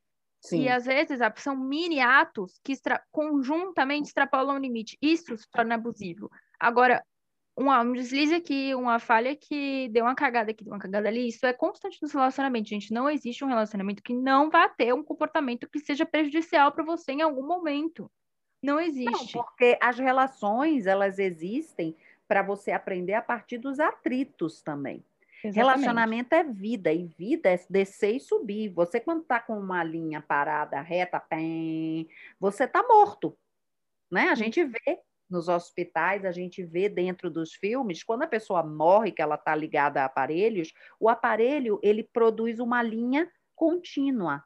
[0.40, 0.62] Sim.
[0.64, 4.98] E às vezes são mini atos que extra- conjuntamente extrapolam o limite.
[5.00, 6.30] Isso se torna abusivo.
[6.60, 7.02] Agora,
[7.56, 11.28] uma- um deslize aqui, uma falha aqui, deu uma cagada aqui, deu uma cagada ali,
[11.28, 12.92] isso é constante nos relacionamentos, gente.
[12.92, 17.12] Não existe um relacionamento que não vá ter um comportamento que seja prejudicial para você
[17.12, 18.10] em algum momento.
[18.62, 19.32] Não Não, existe.
[19.32, 25.04] porque as relações, elas existem para você aprender a partir dos atritos também.
[25.44, 25.56] Exatamente.
[25.56, 28.70] Relacionamento é vida, e vida é descer e subir.
[28.70, 32.08] Você, quando está com uma linha parada, reta, pem,
[32.40, 33.36] você está morto.
[34.10, 34.28] Né?
[34.30, 39.12] A gente vê nos hospitais, a gente vê dentro dos filmes, quando a pessoa morre,
[39.12, 44.42] que ela está ligada a aparelhos, o aparelho ele produz uma linha contínua.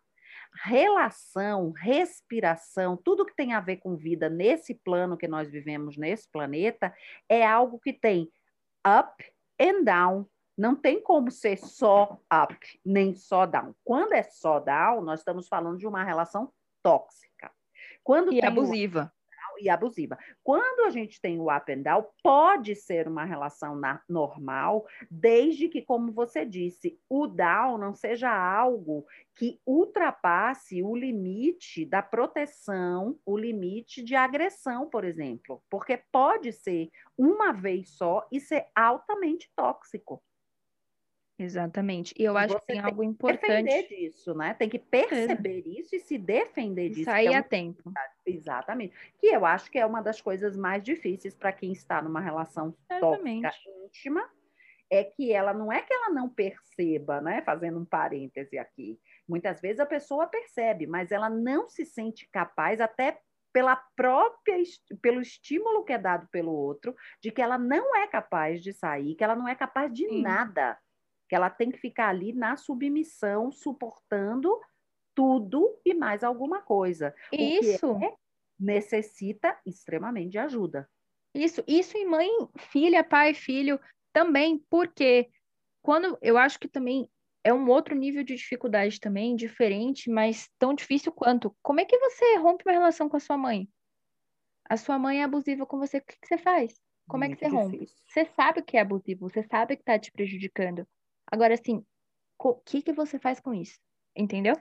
[0.63, 6.29] Relação, respiração, tudo que tem a ver com vida nesse plano que nós vivemos nesse
[6.31, 6.95] planeta,
[7.29, 8.31] é algo que tem
[8.87, 9.25] up
[9.61, 10.27] and down.
[10.57, 13.75] Não tem como ser só up, nem só down.
[13.85, 17.53] Quando é só down, nós estamos falando de uma relação tóxica.
[18.03, 19.13] Quando E abusiva.
[19.61, 20.17] E abusiva.
[20.43, 25.69] Quando a gente tem o up and down, pode ser uma relação na- normal, desde
[25.69, 29.05] que, como você disse, o down não seja algo
[29.37, 35.63] que ultrapasse o limite da proteção, o limite de agressão, por exemplo.
[35.71, 40.23] Porque pode ser uma vez só e ser altamente tóxico.
[41.39, 42.13] Exatamente.
[42.19, 43.65] E eu acho Você que tem algo importante.
[43.65, 44.55] Defender disso, né?
[44.55, 47.05] Tem que perceber isso e se defender E disso.
[47.05, 47.97] sair é a um tempo.
[48.27, 48.95] Exatamente.
[49.19, 52.77] Que eu acho que é uma das coisas mais difíceis para quem está numa relação
[52.91, 53.43] Exatamente.
[53.43, 54.31] tóxica íntima,
[54.91, 57.43] é que ela não é que ela não perceba, né?
[57.43, 58.99] Fazendo um parêntese aqui,
[59.29, 63.21] Muitas vezes a pessoa percebe, mas ela não se sente capaz, até
[63.53, 64.57] pela própria
[65.03, 69.15] pelo estímulo que é dado pelo outro, de que ela não é capaz de sair,
[69.17, 70.23] que ela não é capaz de Sim.
[70.23, 70.79] nada,
[71.29, 74.59] que ela tem que ficar ali na submissão, suportando
[75.15, 77.15] tudo e mais alguma coisa.
[77.33, 78.15] Isso é,
[78.59, 80.89] necessita extremamente de ajuda.
[81.35, 83.79] Isso, isso em mãe, filha, pai, filho
[84.13, 85.29] também, porque
[85.83, 87.09] quando eu acho que também
[87.45, 91.55] é um outro nível de dificuldade também, diferente, mas tão difícil quanto.
[91.63, 93.69] Como é que você rompe uma relação com a sua mãe?
[94.69, 96.75] A sua mãe é abusiva com você, o que, que você faz?
[97.09, 97.79] Como Muito é que você rompe?
[97.79, 97.97] Difícil.
[98.07, 100.87] Você sabe que é abusivo, você sabe que está te prejudicando.
[101.31, 101.85] Agora, assim,
[102.39, 103.79] o que, que você faz com isso?
[104.17, 104.55] Entendeu?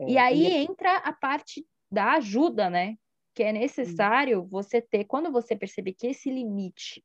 [0.00, 0.56] É, e aí e...
[0.56, 2.96] entra a parte da ajuda, né?
[3.34, 4.48] Que é necessário hum.
[4.48, 7.04] você ter, quando você perceber que esse limite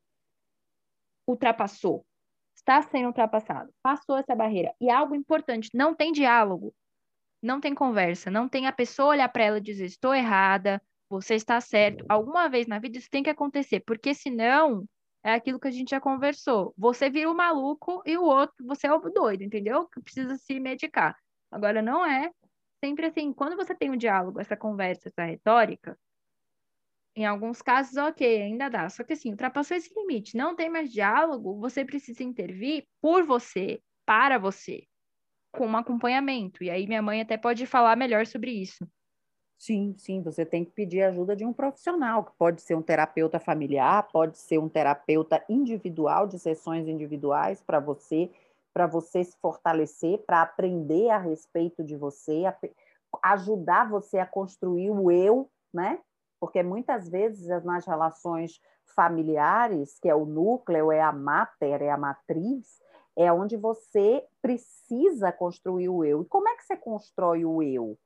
[1.27, 2.05] ultrapassou,
[2.55, 4.73] está sendo ultrapassado, passou essa barreira.
[4.79, 6.73] E algo importante, não tem diálogo,
[7.41, 11.35] não tem conversa, não tem a pessoa olhar para ela e dizer, estou errada, você
[11.35, 12.05] está certo.
[12.07, 14.85] Alguma vez na vida isso tem que acontecer, porque senão
[15.23, 16.73] é aquilo que a gente já conversou.
[16.77, 19.87] Você vira o maluco e o outro, você é o doido, entendeu?
[19.87, 21.17] Que precisa se medicar.
[21.49, 22.31] Agora, não é
[22.83, 25.97] sempre assim, quando você tem um diálogo, essa conversa, essa retórica,
[27.15, 28.89] em alguns casos, ok, ainda dá.
[28.89, 33.81] Só que assim, ultrapassou esse limite, não tem mais diálogo, você precisa intervir por você,
[34.05, 34.83] para você,
[35.51, 36.63] com um acompanhamento.
[36.63, 38.85] E aí minha mãe até pode falar melhor sobre isso.
[39.65, 43.39] Sim, sim, você tem que pedir ajuda de um profissional, que pode ser um terapeuta
[43.39, 48.29] familiar, pode ser um terapeuta individual, de sessões individuais para você,
[48.73, 52.43] para você se fortalecer, para aprender a respeito de você,
[53.23, 55.97] ajudar você a construir o eu, né?
[56.41, 58.59] porque muitas vezes nas relações
[58.93, 62.81] familiares, que é o núcleo, é a mater, é a matriz,
[63.15, 66.21] é onde você precisa construir o eu.
[66.23, 67.97] E como é que você constrói o eu?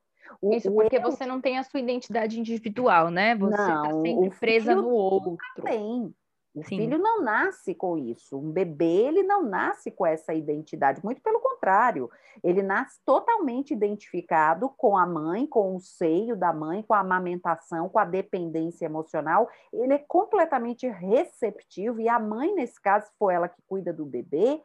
[0.41, 1.01] O, Isso, porque eu...
[1.01, 3.35] você não tem a sua identidade individual, né?
[3.35, 5.37] Você está sempre presa no outro.
[5.63, 6.13] Tem.
[6.57, 6.77] O Sim.
[6.77, 8.35] filho não nasce com isso.
[8.35, 11.05] Um bebê, ele não nasce com essa identidade.
[11.05, 12.09] Muito pelo contrário.
[12.43, 17.87] Ele nasce totalmente identificado com a mãe, com o seio da mãe, com a amamentação,
[17.87, 19.47] com a dependência emocional.
[19.71, 22.01] Ele é completamente receptivo.
[22.01, 24.59] E a mãe, nesse caso, for ela que cuida do bebê,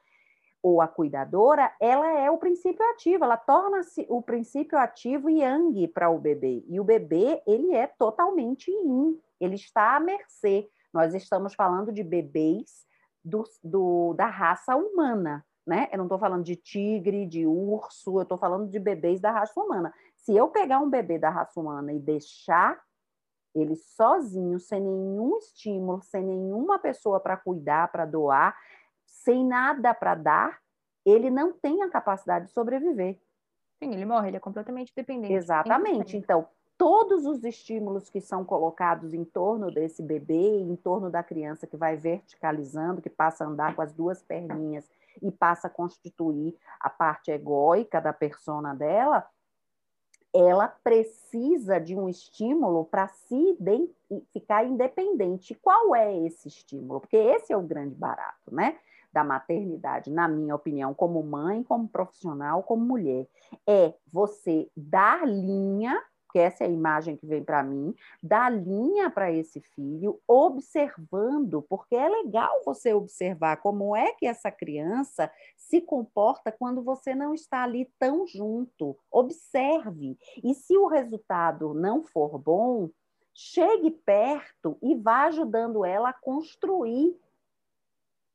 [0.62, 6.08] ou a cuidadora, ela é o princípio ativo, ela torna-se o princípio ativo yang para
[6.08, 6.64] o bebê.
[6.68, 12.02] E o bebê, ele é totalmente yin, ele está à mercê nós estamos falando de
[12.02, 12.86] bebês
[13.24, 15.88] do, do da raça humana, né?
[15.90, 19.58] Eu não estou falando de tigre, de urso, eu estou falando de bebês da raça
[19.58, 19.92] humana.
[20.16, 22.80] Se eu pegar um bebê da raça humana e deixar
[23.54, 28.56] ele sozinho, sem nenhum estímulo, sem nenhuma pessoa para cuidar, para doar,
[29.24, 30.58] sem nada para dar,
[31.04, 33.18] ele não tem a capacidade de sobreviver.
[33.78, 35.34] Sim, ele morre, ele é completamente dependente.
[35.34, 36.16] Exatamente.
[36.16, 36.46] Então,
[36.78, 41.76] todos os estímulos que são colocados em torno desse bebê, em torno da criança que
[41.76, 44.88] vai verticalizando, que passa a andar com as duas perninhas
[45.20, 49.26] e passa a constituir a parte egóica da persona dela,
[50.34, 53.58] ela precisa de um estímulo para se
[54.32, 55.54] ficar independente.
[55.56, 57.00] Qual é esse estímulo?
[57.00, 58.78] Porque esse é o grande barato, né?
[59.12, 63.28] Da maternidade, na minha opinião, como mãe, como profissional, como mulher,
[63.66, 69.10] é você dar linha porque essa é a imagem que vem para mim, dar linha
[69.10, 75.82] para esse filho, observando, porque é legal você observar como é que essa criança se
[75.82, 78.96] comporta quando você não está ali tão junto.
[79.10, 80.16] Observe.
[80.42, 82.88] E se o resultado não for bom,
[83.34, 87.14] chegue perto e vá ajudando ela a construir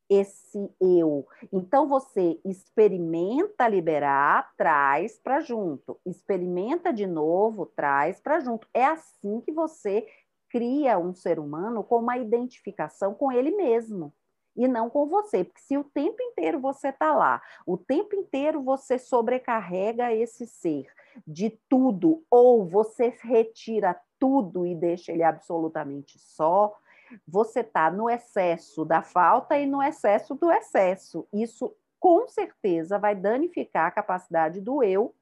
[0.09, 1.27] esse eu.
[1.51, 5.99] Então você experimenta liberar, traz para junto.
[6.05, 8.67] Experimenta de novo, traz para junto.
[8.73, 10.07] É assim que você
[10.49, 14.13] cria um ser humano com uma identificação com ele mesmo
[14.57, 18.63] e não com você, porque se o tempo inteiro você está lá, o tempo inteiro
[18.63, 20.87] você sobrecarrega esse ser
[21.27, 26.75] de tudo, ou você retira tudo e deixa ele absolutamente só,
[27.27, 31.27] você está no excesso da falta e no excesso do excesso.
[31.33, 35.13] Isso com certeza vai danificar a capacidade do eu,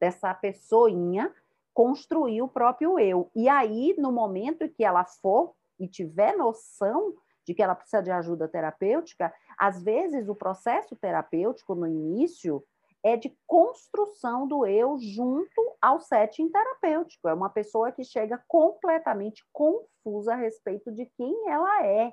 [0.00, 1.32] dessa pessoinha,
[1.72, 3.30] construir o próprio eu.
[3.34, 8.10] E aí, no momento que ela for e tiver noção de que ela precisa de
[8.10, 12.64] ajuda terapêutica, às vezes o processo terapêutico no início
[13.06, 17.28] é de construção do eu junto ao setting terapêutico.
[17.28, 22.12] É uma pessoa que chega completamente confusa a respeito de quem ela é.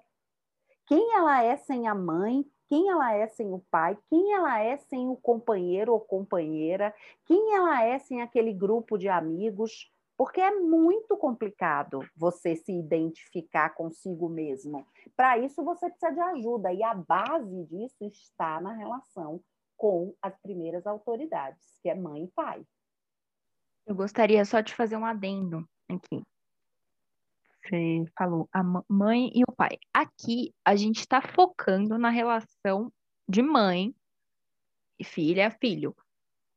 [0.86, 4.78] Quem ela é sem a mãe, quem ela é sem o pai, quem ela é
[4.78, 6.94] sem o companheiro ou companheira,
[7.26, 13.72] quem ela é sem aquele grupo de amigos, porque é muito complicado você se identificar
[13.72, 14.86] consigo mesmo.
[15.18, 19.42] Para isso, você precisa de ajuda, e a base disso está na relação
[19.84, 22.66] com as primeiras autoridades, que é mãe e pai.
[23.86, 26.24] Eu gostaria só de fazer um adendo aqui.
[27.62, 29.78] Você falou a mãe e o pai.
[29.94, 32.94] Aqui a gente está focando na relação
[33.28, 33.94] de mãe
[34.98, 35.94] e filha filho.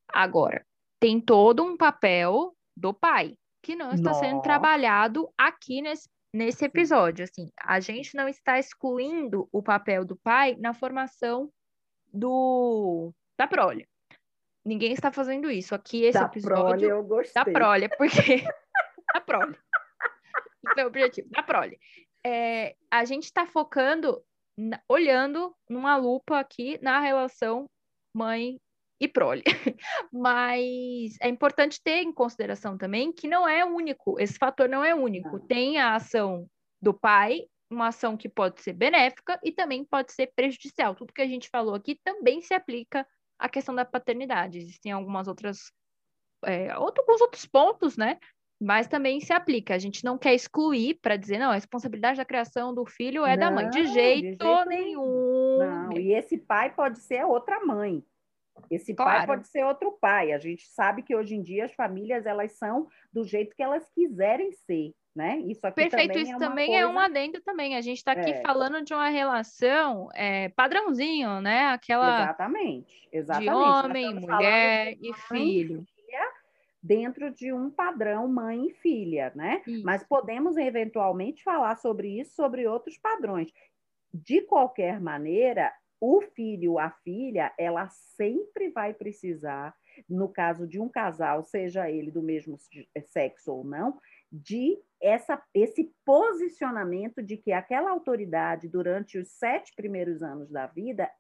[0.07, 0.65] Agora,
[1.01, 7.25] tem todo um papel do pai que não está sendo trabalhado aqui nesse, nesse episódio.
[7.25, 11.51] Assim, a gente não está excluindo o papel do pai na formação
[12.13, 13.87] do da prole.
[14.65, 15.75] Ninguém está fazendo isso.
[15.75, 17.35] Aqui esse da episódio prole, eu gostei.
[17.35, 18.45] da prole, porque
[19.15, 19.57] da prole.
[20.67, 21.79] Esse é o objetivo, da prole.
[22.25, 24.21] É, a gente está focando,
[24.59, 27.71] na, olhando numa lupa aqui na relação
[28.13, 28.61] mãe
[29.01, 29.45] e prole.
[30.13, 34.95] Mas é importante ter em consideração também que não é único, esse fator não é
[34.95, 35.39] único.
[35.47, 36.49] Tem a ação
[36.83, 40.95] do pai, uma ação que pode ser benéfica e também pode ser prejudicial.
[40.95, 43.07] Tudo que a gente falou aqui também se aplica
[43.39, 44.59] à questão da paternidade.
[44.59, 45.73] Existem algumas outras,
[46.45, 48.19] é, alguns outros pontos, né?
[48.61, 49.75] Mas também se aplica.
[49.75, 53.37] A gente não quer excluir para dizer, não, a responsabilidade da criação do filho é
[53.37, 53.71] não, da mãe.
[53.71, 55.59] De jeito, de jeito nenhum.
[55.59, 58.03] Não, e esse pai pode ser outra mãe.
[58.71, 59.19] Esse claro.
[59.19, 60.33] pai pode ser outro pai.
[60.33, 63.89] A gente sabe que hoje em dia as famílias elas são do jeito que elas
[63.91, 65.39] quiserem ser, né?
[65.41, 66.83] Isso aqui Perfeito, também isso é também coisa...
[66.83, 67.75] é um adendo também.
[67.75, 68.43] A gente está aqui é.
[68.43, 71.69] falando de uma relação é, padrãozinho, né?
[71.69, 73.51] Aquela exatamente, exatamente.
[73.51, 75.87] De homem, mulher e filho
[76.87, 79.61] dentro de um padrão mãe e filha, né?
[79.67, 79.85] Isso.
[79.85, 83.51] Mas podemos eventualmente falar sobre isso, sobre outros padrões.
[84.15, 89.75] De qualquer maneira, o filho, a filha, ela sempre vai precisar,
[90.09, 92.57] no caso de um casal, seja ele do mesmo
[93.07, 93.99] sexo ou não,
[94.31, 101.11] de essa, esse posicionamento de que aquela autoridade, durante os sete primeiros anos da vida,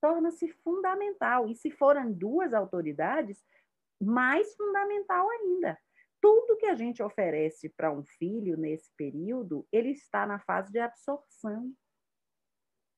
[0.00, 1.48] torna-se fundamental.
[1.48, 3.42] E se forem duas autoridades,
[4.00, 5.78] mais fundamental ainda.
[6.20, 10.78] Tudo que a gente oferece para um filho nesse período, ele está na fase de
[10.78, 11.72] absorção.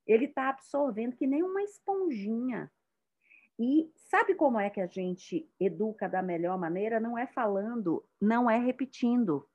[0.07, 2.71] Ele está absorvendo que nem uma esponjinha.
[3.59, 6.99] E sabe como é que a gente educa da melhor maneira?
[6.99, 9.49] Não é falando, não é repetindo.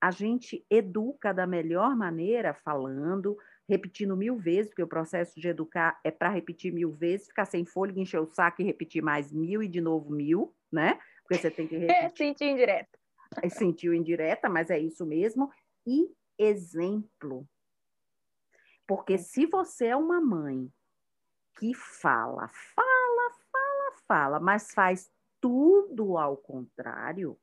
[0.00, 3.36] A gente educa da melhor maneira falando,
[3.68, 7.64] repetindo mil vezes, porque o processo de educar é para repetir mil vezes, ficar sem
[7.64, 10.98] fôlego, encher o saco e repetir mais mil e de novo mil, né?
[11.22, 12.04] Porque você tem que repetir.
[12.04, 12.98] É, sentiu indireta.
[13.42, 15.50] É, sentiu indireta, mas é isso mesmo.
[15.86, 17.46] E exemplo.
[18.86, 20.68] Porque se você é uma mãe
[21.58, 27.38] que fala, fala, fala, fala, mas faz tudo ao contrário,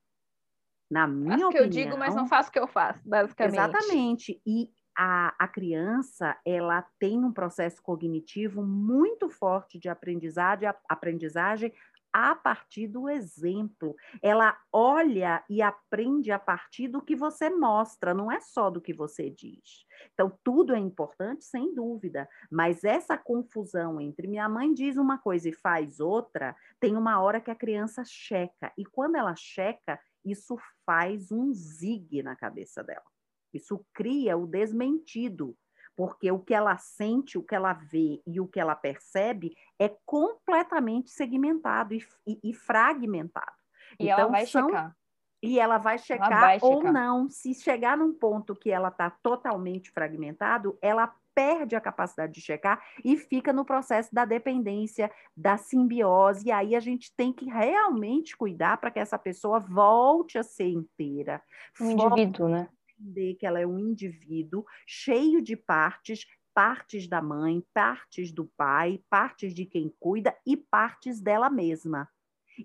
[0.89, 1.49] na minha faço opinião...
[1.49, 3.55] o que eu digo, mas não faço o que eu faço, basicamente.
[3.57, 4.41] Exatamente.
[4.45, 11.71] E a, a criança ela tem um processo cognitivo muito forte de aprendizagem, aprendizagem
[12.11, 13.95] a partir do exemplo.
[14.23, 18.91] Ela olha e aprende a partir do que você mostra, não é só do que
[18.91, 19.85] você diz.
[20.13, 25.49] Então, tudo é importante, sem dúvida, mas essa confusão entre minha mãe diz uma coisa
[25.49, 29.99] e faz outra, tem uma hora que a criança checa, e quando ela checa,
[30.31, 33.05] isso faz um zigue na cabeça dela.
[33.53, 35.57] Isso cria o desmentido,
[35.95, 39.95] porque o que ela sente, o que ela vê e o que ela percebe é
[40.05, 43.57] completamente segmentado e, e, e fragmentado.
[43.99, 44.67] E então, ela vai são...
[44.67, 44.97] checar.
[45.41, 46.93] E ela vai checar ela vai ou checar.
[46.93, 47.29] não.
[47.29, 52.83] Se chegar num ponto que ela está totalmente fragmentado, ela perde a capacidade de checar
[53.05, 56.47] e fica no processo da dependência, da simbiose.
[56.47, 60.69] E aí a gente tem que realmente cuidar para que essa pessoa volte a ser
[60.69, 61.39] inteira.
[61.79, 62.67] Um indivíduo, né?
[62.99, 68.99] entender que ela é um indivíduo cheio de partes, partes da mãe, partes do pai,
[69.07, 72.09] partes de quem cuida e partes dela mesma.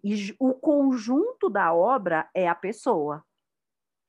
[0.02, 3.22] E o conjunto da obra é a pessoa.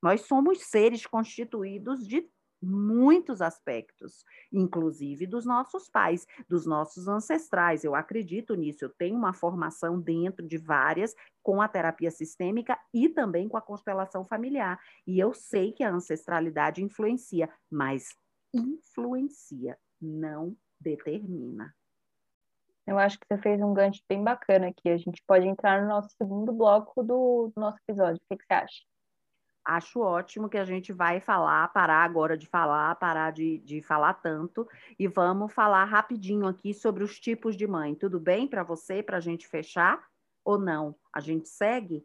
[0.02, 2.26] Nós somos seres constituídos de
[2.64, 7.84] muitos aspectos, inclusive dos nossos pais, dos nossos ancestrais.
[7.84, 8.84] Eu acredito nisso.
[8.84, 13.62] Eu tenho uma formação dentro de várias com a terapia sistêmica e também com a
[13.62, 14.80] constelação familiar.
[15.06, 18.16] E eu sei que a ancestralidade influencia, mas
[18.52, 21.74] influencia, não determina.
[22.86, 24.88] Eu acho que você fez um gancho bem bacana aqui.
[24.90, 28.16] A gente pode entrar no nosso segundo bloco do, nosso episódio.
[28.16, 28.93] O que, que você acha?
[29.64, 34.14] Acho ótimo que a gente vai falar, parar agora de falar, parar de, de falar
[34.14, 37.94] tanto, e vamos falar rapidinho aqui sobre os tipos de mãe.
[37.94, 40.04] Tudo bem para você, para a gente fechar?
[40.44, 40.94] Ou não?
[41.10, 42.04] A gente segue?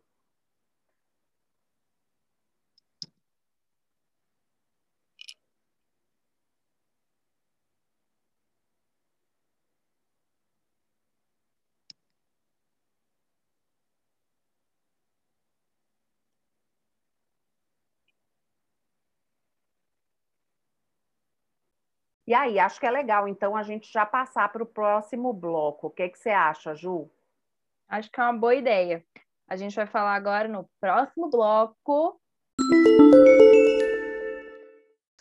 [22.29, 25.87] E aí, acho que é legal, então, a gente já passar para o próximo bloco.
[25.87, 27.09] O que, que você acha, Ju?
[27.87, 29.03] Acho que é uma boa ideia.
[29.47, 32.21] A gente vai falar agora no próximo bloco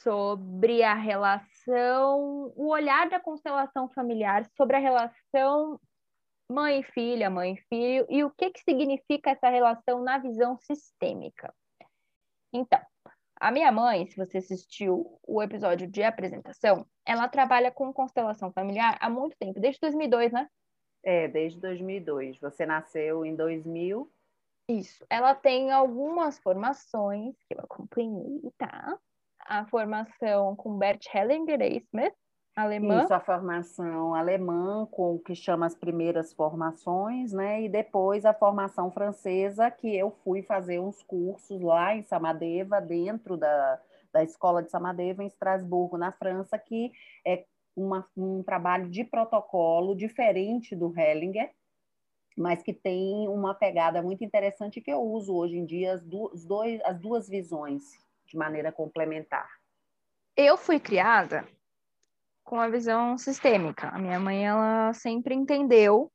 [0.03, 5.81] sobre a relação, o olhar da constelação familiar sobre a relação
[6.47, 11.55] mãe filha, mãe filho e o que que significa essa relação na visão sistêmica.
[12.53, 12.81] Então,
[13.41, 18.97] a minha mãe, se você assistiu o episódio de apresentação, ela trabalha com constelação familiar
[19.01, 20.49] há muito tempo, desde 2002, né?
[21.05, 22.39] É, desde 2002.
[22.39, 24.11] Você nasceu em 2000?
[24.69, 25.05] Isso.
[25.09, 28.99] Ela tem algumas formações que eu acompanhei, tá?
[29.41, 32.15] A formação com Bert Hellinger Smith,
[32.59, 33.03] alemã.
[33.03, 37.63] Isso, a formação alemã, com o que chama as primeiras formações, né?
[37.63, 43.37] E depois a formação francesa, que eu fui fazer uns cursos lá em Samadeva, dentro
[43.37, 43.81] da,
[44.13, 46.91] da escola de Samadeva, em Estrasburgo, na França, que
[47.25, 47.45] é
[47.77, 51.53] uma, um trabalho de protocolo diferente do Hellinger,
[52.37, 56.81] mas que tem uma pegada muito interessante que eu uso hoje em dia as, dois,
[56.85, 57.85] as duas visões
[58.27, 59.49] de maneira complementar.
[60.37, 61.45] Eu fui criada
[62.49, 63.89] com a visão sistêmica.
[63.89, 66.11] A minha mãe, ela sempre entendeu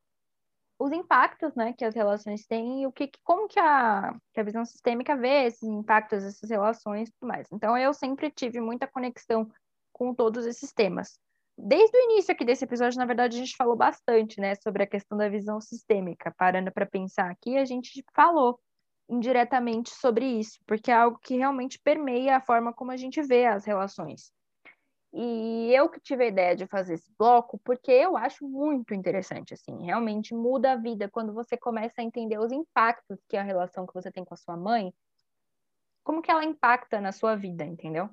[0.80, 4.44] os impactos, né, que as relações têm e o que, como que a, que a
[4.44, 7.48] visão sistêmica vê esses impactos, essas relações e tudo mais.
[7.54, 9.48] Então, eu sempre tive muita conexão
[9.94, 11.20] com todos esses temas.
[11.56, 14.88] Desde o início aqui desse episódio, na verdade, a gente falou bastante, né, sobre a
[14.88, 16.34] questão da visão sistêmica.
[16.36, 18.60] Parando para pensar aqui, a gente falou
[19.08, 23.46] indiretamente sobre isso, porque é algo que realmente permeia a forma como a gente vê
[23.46, 24.34] as relações.
[25.16, 29.54] E eu que tive a ideia de fazer esse bloco, porque eu acho muito interessante,
[29.54, 33.86] assim, realmente muda a vida quando você começa a entender os impactos que a relação
[33.86, 34.92] que você tem com a sua mãe,
[36.04, 38.10] como que ela impacta na sua vida, entendeu?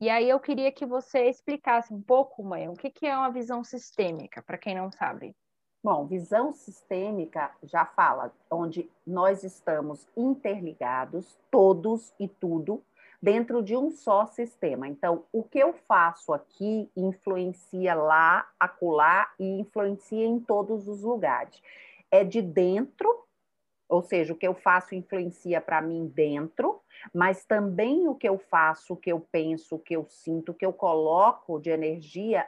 [0.00, 3.30] E aí eu queria que você explicasse um pouco, mãe, o que, que é uma
[3.30, 5.36] visão sistêmica, para quem não sabe.
[5.82, 12.82] Bom, visão sistêmica já fala onde nós estamos interligados, todos e tudo,
[13.20, 14.86] dentro de um só sistema.
[14.86, 21.60] Então, o que eu faço aqui influencia lá, acolá e influencia em todos os lugares.
[22.10, 23.24] É de dentro,
[23.88, 26.80] ou seja, o que eu faço influencia para mim dentro,
[27.12, 30.54] mas também o que eu faço, o que eu penso, o que eu sinto, o
[30.54, 32.46] que eu coloco de energia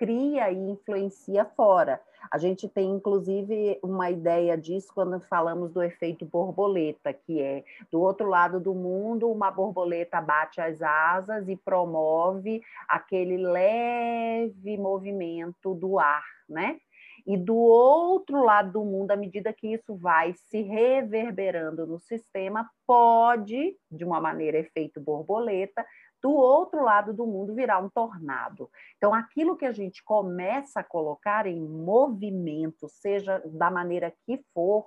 [0.00, 2.00] cria e influencia fora.
[2.30, 8.00] A gente tem, inclusive, uma ideia disso quando falamos do efeito borboleta, que é do
[8.00, 15.98] outro lado do mundo, uma borboleta bate as asas e promove aquele leve movimento do
[15.98, 16.78] ar, né?
[17.26, 22.66] E do outro lado do mundo, à medida que isso vai se reverberando no sistema,
[22.86, 25.84] pode, de uma maneira efeito borboleta,
[26.22, 28.70] do outro lado do mundo virar um tornado.
[28.96, 34.86] Então, aquilo que a gente começa a colocar em movimento, seja da maneira que for,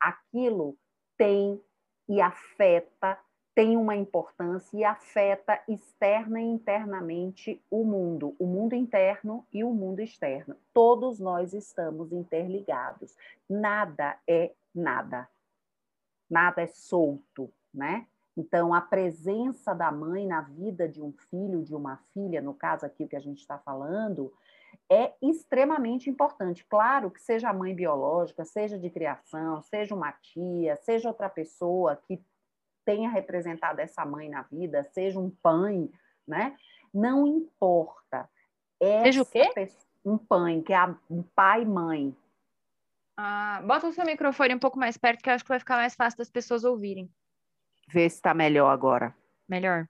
[0.00, 0.76] aquilo
[1.16, 1.60] tem
[2.08, 3.18] e afeta,
[3.54, 9.72] tem uma importância e afeta externa e internamente o mundo, o mundo interno e o
[9.72, 10.56] mundo externo.
[10.72, 13.14] Todos nós estamos interligados.
[13.48, 15.28] Nada é nada.
[16.28, 18.06] Nada é solto, né?
[18.36, 22.86] Então, a presença da mãe na vida de um filho, de uma filha, no caso
[22.86, 24.32] aqui o que a gente está falando,
[24.90, 26.64] é extremamente importante.
[26.64, 31.96] Claro que seja a mãe biológica, seja de criação, seja uma tia, seja outra pessoa
[31.96, 32.22] que
[32.84, 35.88] tenha representado essa mãe na vida, seja um pai,
[36.26, 36.56] né?
[36.92, 38.28] Não importa.
[38.80, 39.50] Essa seja o quê?
[39.54, 42.16] Pessoa, um pai, que é um pai mãe.
[43.16, 45.76] Ah, bota o seu microfone um pouco mais perto, que eu acho que vai ficar
[45.76, 47.10] mais fácil das pessoas ouvirem.
[47.92, 49.14] Vê se está melhor agora.
[49.48, 49.88] Melhor.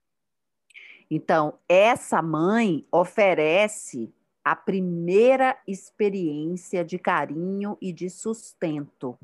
[1.11, 4.13] Então, essa mãe oferece
[4.45, 9.19] a primeira experiência de carinho e de sustento.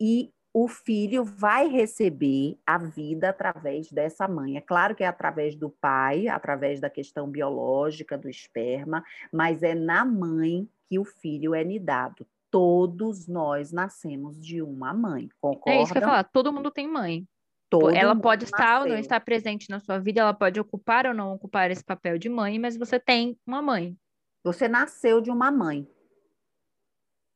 [0.00, 4.56] E o filho vai receber a vida através dessa mãe.
[4.56, 9.74] É claro que é através do pai, através da questão biológica do esperma, mas é
[9.74, 12.26] na mãe que o filho é nidado.
[12.50, 15.78] Todos nós nascemos de uma mãe, concorda?
[15.78, 17.26] É isso que eu ia falar, todo mundo tem mãe.
[17.70, 21.12] Todo ela pode estar ou não estar presente na sua vida, ela pode ocupar ou
[21.12, 23.96] não ocupar esse papel de mãe, mas você tem uma mãe,
[24.42, 25.86] Você nasceu de uma mãe,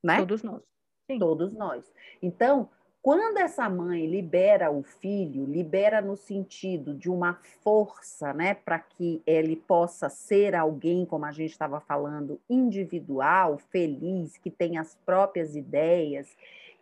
[0.02, 0.18] né?
[0.18, 0.62] todos nós.
[1.10, 1.18] Sim.
[1.18, 1.92] Todos nós.
[2.22, 2.70] Então,
[3.02, 9.20] quando essa mãe libera o filho, libera no sentido de uma força, né, para que
[9.26, 15.56] ele possa ser alguém, como a gente estava falando, individual, feliz, que tem as próprias
[15.56, 16.36] ideias,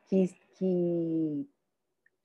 [0.07, 0.29] que,
[0.59, 1.49] que,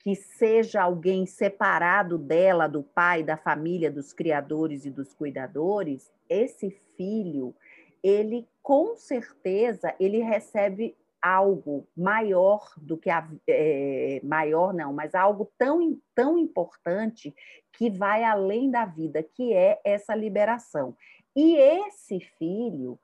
[0.05, 6.69] que seja alguém separado dela, do pai, da família, dos criadores e dos cuidadores, esse
[6.95, 7.55] filho,
[8.03, 15.51] ele com certeza ele recebe algo maior do que a é, maior não, mas algo
[15.57, 17.33] tão tão importante
[17.73, 20.95] que vai além da vida, que é essa liberação.
[21.35, 22.99] E esse filho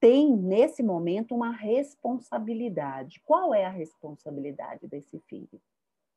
[0.00, 3.20] tem nesse momento uma responsabilidade.
[3.24, 5.60] Qual é a responsabilidade desse filho?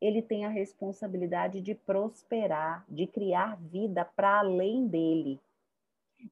[0.04, 5.40] Ele tem a responsabilidade de prosperar, de criar vida para além dele,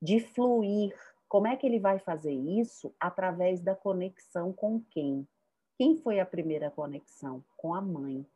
[0.00, 0.94] de fluir.
[1.26, 2.94] Como é que ele vai fazer isso?
[3.00, 5.26] Através da conexão com quem?
[5.78, 7.42] Quem foi a primeira conexão?
[7.56, 8.26] Com a mãe.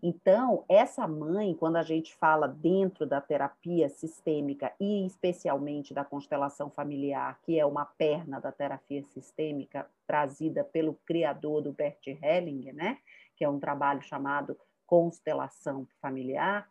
[0.00, 6.70] Então, essa mãe, quando a gente fala dentro da terapia sistêmica e especialmente da constelação
[6.70, 12.98] familiar, que é uma perna da terapia sistêmica trazida pelo criador do Bert Hellinger, né?
[13.36, 14.56] Que é um trabalho chamado
[14.86, 16.68] constelação familiar,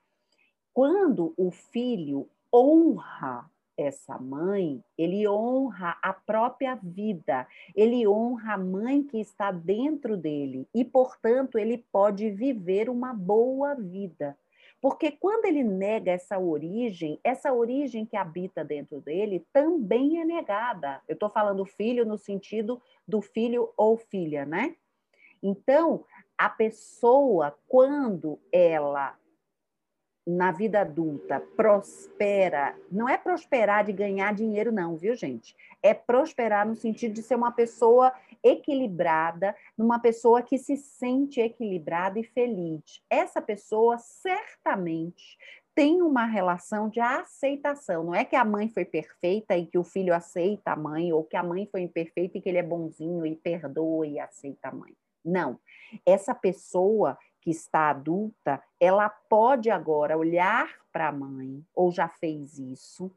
[0.74, 9.04] quando o filho honra essa mãe, ele honra a própria vida, ele honra a mãe
[9.04, 14.38] que está dentro dele e, portanto, ele pode viver uma boa vida.
[14.80, 21.02] Porque quando ele nega essa origem, essa origem que habita dentro dele também é negada.
[21.08, 24.76] Eu estou falando filho no sentido do filho ou filha, né?
[25.42, 26.04] Então,
[26.44, 29.18] a pessoa, quando ela
[30.28, 35.56] na vida adulta prospera, não é prosperar de ganhar dinheiro, não, viu, gente?
[35.82, 38.12] É prosperar no sentido de ser uma pessoa
[38.44, 43.02] equilibrada, uma pessoa que se sente equilibrada e feliz.
[43.10, 45.38] Essa pessoa certamente
[45.74, 48.04] tem uma relação de aceitação.
[48.04, 51.24] Não é que a mãe foi perfeita e que o filho aceita a mãe, ou
[51.24, 54.76] que a mãe foi imperfeita e que ele é bonzinho e perdoa e aceita a
[54.76, 54.94] mãe.
[55.24, 55.58] Não.
[56.06, 62.58] Essa pessoa que está adulta, ela pode agora olhar para a mãe, ou já fez
[62.58, 63.12] isso,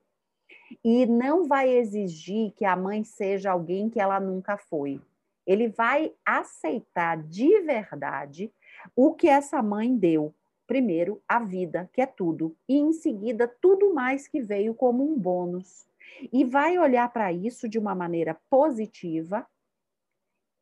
[0.85, 5.01] e não vai exigir que a mãe seja alguém que ela nunca foi.
[5.47, 8.53] Ele vai aceitar de verdade
[8.97, 10.35] o que essa mãe deu.
[10.67, 15.17] Primeiro, a vida, que é tudo, e em seguida, tudo mais que veio como um
[15.17, 15.87] bônus.
[16.33, 19.47] E vai olhar para isso de uma maneira positiva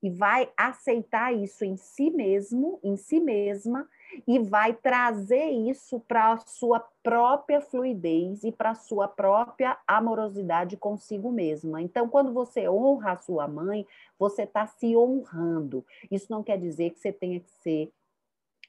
[0.05, 3.89] e vai aceitar isso em si mesmo, em si mesma,
[4.29, 10.77] e vai trazer isso para a sua própria fluidez e para a sua própria amorosidade
[10.77, 11.81] consigo mesma.
[11.81, 13.87] Então, quando você honra a sua mãe,
[14.19, 15.83] você está se honrando.
[16.11, 17.91] Isso não quer dizer que você tenha que ser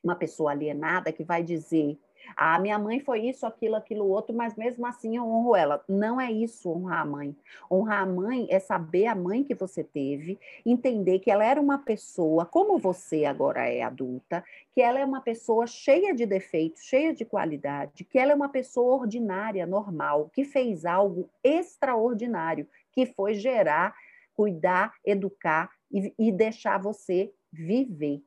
[0.01, 1.99] uma pessoa alienada que vai dizer
[2.35, 5.83] ah, minha mãe foi isso, aquilo, aquilo outro, mas mesmo assim eu honro ela.
[5.87, 7.35] Não é isso honrar a mãe.
[7.71, 11.79] Honrar a mãe é saber a mãe que você teve, entender que ela era uma
[11.79, 17.13] pessoa, como você agora é adulta, que ela é uma pessoa cheia de defeitos, cheia
[17.13, 23.35] de qualidade, que ela é uma pessoa ordinária, normal, que fez algo extraordinário, que foi
[23.35, 23.95] gerar,
[24.33, 28.21] cuidar, educar e, e deixar você viver.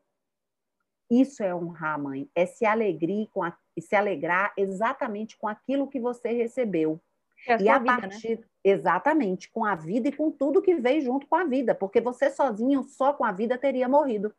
[1.11, 5.89] Isso é honrar a mãe, é se alegrar com a, se alegrar exatamente com aquilo
[5.89, 7.01] que você recebeu.
[7.47, 8.01] É a e a vida, né?
[8.01, 12.01] partir exatamente com a vida e com tudo que veio junto com a vida, porque
[12.01, 14.35] você sozinho só com a vida teria morrido.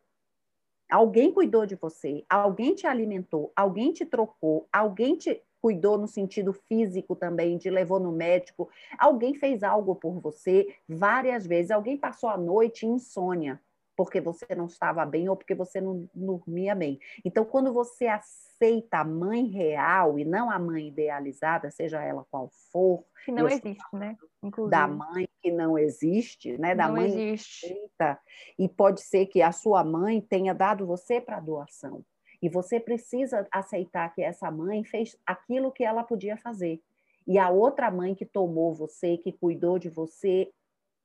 [0.88, 6.52] Alguém cuidou de você, alguém te alimentou, alguém te trocou, alguém te cuidou no sentido
[6.52, 8.68] físico também, te levou no médico,
[8.98, 13.60] alguém fez algo por você várias vezes, alguém passou a noite insônia
[14.00, 16.98] porque você não estava bem ou porque você não dormia bem.
[17.22, 22.48] Então, quando você aceita a mãe real e não a mãe idealizada, seja ela qual
[22.72, 24.16] for, Que não existe, né?
[24.42, 24.70] Inclusive.
[24.70, 26.74] da mãe que não existe, né?
[26.74, 27.66] Da não mãe existe.
[27.66, 28.18] aceita,
[28.58, 32.02] e pode ser que a sua mãe tenha dado você para doação.
[32.40, 36.80] E você precisa aceitar que essa mãe fez aquilo que ela podia fazer.
[37.26, 40.50] E a outra mãe que tomou você, que cuidou de você,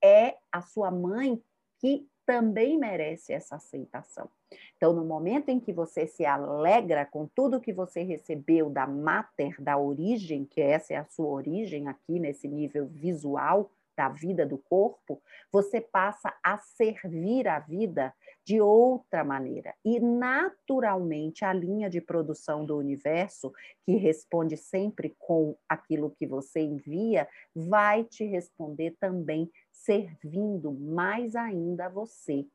[0.02, 1.44] é a sua mãe
[1.82, 4.30] que também merece essa aceitação.
[4.76, 9.62] Então, no momento em que você se alegra com tudo que você recebeu da mater,
[9.62, 14.58] da origem, que essa é a sua origem aqui nesse nível visual da vida do
[14.58, 15.22] corpo,
[15.52, 18.14] você passa a servir a vida
[18.44, 19.74] de outra maneira.
[19.84, 23.52] E, naturalmente, a linha de produção do universo,
[23.84, 29.50] que responde sempre com aquilo que você envia, vai te responder também
[29.86, 32.46] servindo mais ainda a você.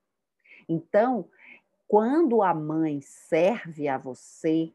[0.68, 1.28] Então,
[1.86, 4.72] quando a mãe serve a você,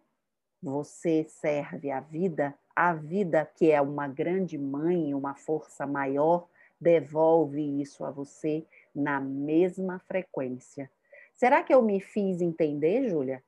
[0.61, 6.47] você serve a vida, a vida que é uma grande mãe, uma força maior,
[6.79, 10.89] devolve isso a você na mesma frequência.
[11.33, 13.43] Será que eu me fiz entender, Júlia?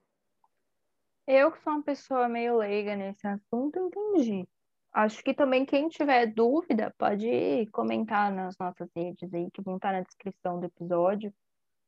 [1.26, 4.48] Eu que sou uma pessoa meio leiga nesse assunto, entendi.
[4.94, 9.92] Acho que também quem tiver dúvida pode comentar nas nossas redes aí, que vão estar
[9.92, 11.34] na descrição do episódio.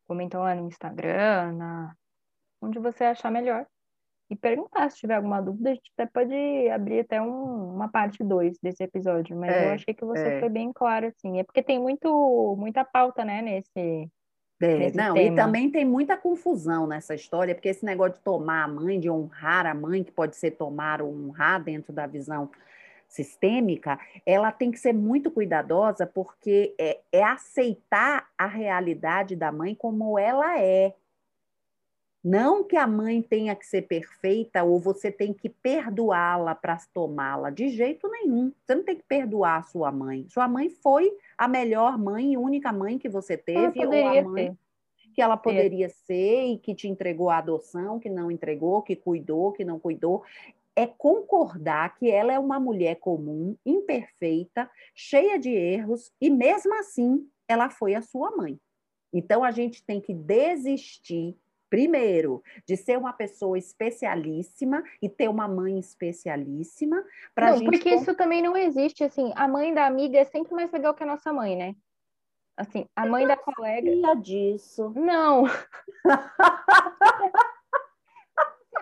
[0.08, 1.96] Comenta lá no Instagram, na...
[2.62, 3.66] onde você achar melhor.
[4.30, 8.24] E perguntar se tiver alguma dúvida, a gente até pode abrir até um, uma parte
[8.24, 9.36] 2 desse episódio.
[9.36, 10.40] Mas é, eu achei que você é.
[10.40, 11.40] foi bem claro, assim.
[11.40, 14.08] É porque tem muito, muita pauta, né, nesse,
[14.62, 15.20] é, não, tema.
[15.20, 19.10] e também tem muita confusão nessa história, porque esse negócio de tomar a mãe, de
[19.10, 22.52] honrar a mãe, que pode ser tomar ou honrar dentro da visão
[23.10, 29.74] sistêmica, ela tem que ser muito cuidadosa, porque é, é aceitar a realidade da mãe
[29.74, 30.94] como ela é.
[32.24, 37.50] Não que a mãe tenha que ser perfeita ou você tem que perdoá-la para tomá-la,
[37.50, 38.54] de jeito nenhum.
[38.62, 40.28] Você não tem que perdoar a sua mãe.
[40.30, 44.48] Sua mãe foi a melhor mãe e única mãe que você teve, ou a mãe
[44.48, 44.58] ter.
[45.16, 45.96] que ela poderia ter.
[46.06, 50.24] ser e que te entregou a adoção, que não entregou, que cuidou, que não cuidou.
[50.80, 57.28] É concordar que ela é uma mulher comum, imperfeita, cheia de erros, e mesmo assim
[57.48, 58.58] ela foi a sua mãe.
[59.12, 61.36] Então a gente tem que desistir
[61.70, 67.06] Primeiro, de ser uma pessoa especialíssima e ter uma mãe especialíssima.
[67.38, 70.72] Não, gente porque isso também não existe, assim, a mãe da amiga é sempre mais
[70.72, 71.76] legal que a nossa mãe, né?
[72.58, 73.96] Assim, a mãe da colega.
[73.96, 74.92] Não disso.
[74.96, 75.44] Não.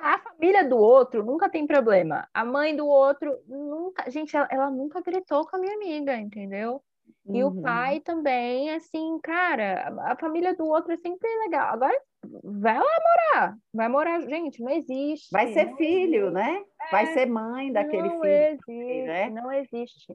[0.01, 2.27] a família do outro nunca tem problema.
[2.33, 4.09] A mãe do outro nunca.
[4.09, 6.81] Gente, ela, ela nunca gritou com a minha amiga, entendeu?
[7.25, 7.59] E uhum.
[7.59, 11.73] o pai também, assim, cara, a família do outro é sempre legal.
[11.73, 12.01] Agora,
[12.43, 13.57] vai lá morar.
[13.73, 15.27] Vai morar, gente, não existe.
[15.31, 16.63] Vai ser filho, né?
[16.81, 18.33] É, vai ser mãe daquele não filho.
[18.33, 19.29] Existe, né?
[19.29, 20.13] Não existe.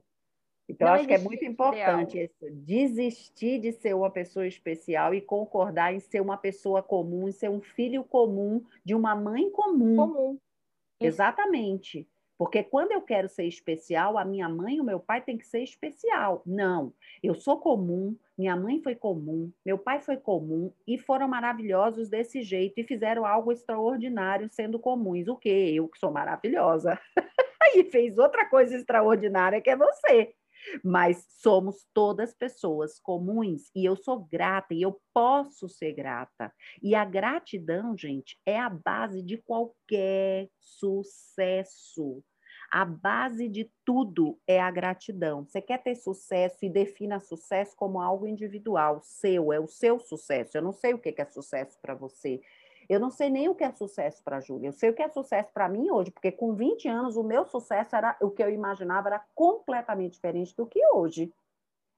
[0.67, 5.21] Então, não acho que é muito importante isso, desistir de ser uma pessoa especial e
[5.21, 9.95] concordar em ser uma pessoa comum, em ser um filho comum de uma mãe comum.
[9.95, 10.39] Comum.
[10.99, 12.07] Exatamente.
[12.37, 15.45] Porque quando eu quero ser especial, a minha mãe e o meu pai têm que
[15.45, 16.41] ser especial.
[16.45, 22.09] Não, eu sou comum, minha mãe foi comum, meu pai foi comum e foram maravilhosos
[22.09, 25.27] desse jeito e fizeram algo extraordinário sendo comuns.
[25.27, 25.73] O quê?
[25.75, 26.99] Eu que sou maravilhosa.
[27.75, 30.33] e fez outra coisa extraordinária que é você.
[30.83, 36.53] Mas somos todas pessoas comuns e eu sou grata e eu posso ser grata.
[36.81, 42.23] E a gratidão, gente, é a base de qualquer sucesso.
[42.71, 45.45] A base de tudo é a gratidão.
[45.45, 50.57] Você quer ter sucesso e defina sucesso como algo individual, seu, é o seu sucesso.
[50.57, 52.41] Eu não sei o que é sucesso para você.
[52.89, 54.69] Eu não sei nem o que é sucesso para a Júlia.
[54.69, 57.45] Eu sei o que é sucesso para mim hoje, porque com 20 anos o meu
[57.45, 61.33] sucesso era o que eu imaginava era completamente diferente do que hoje.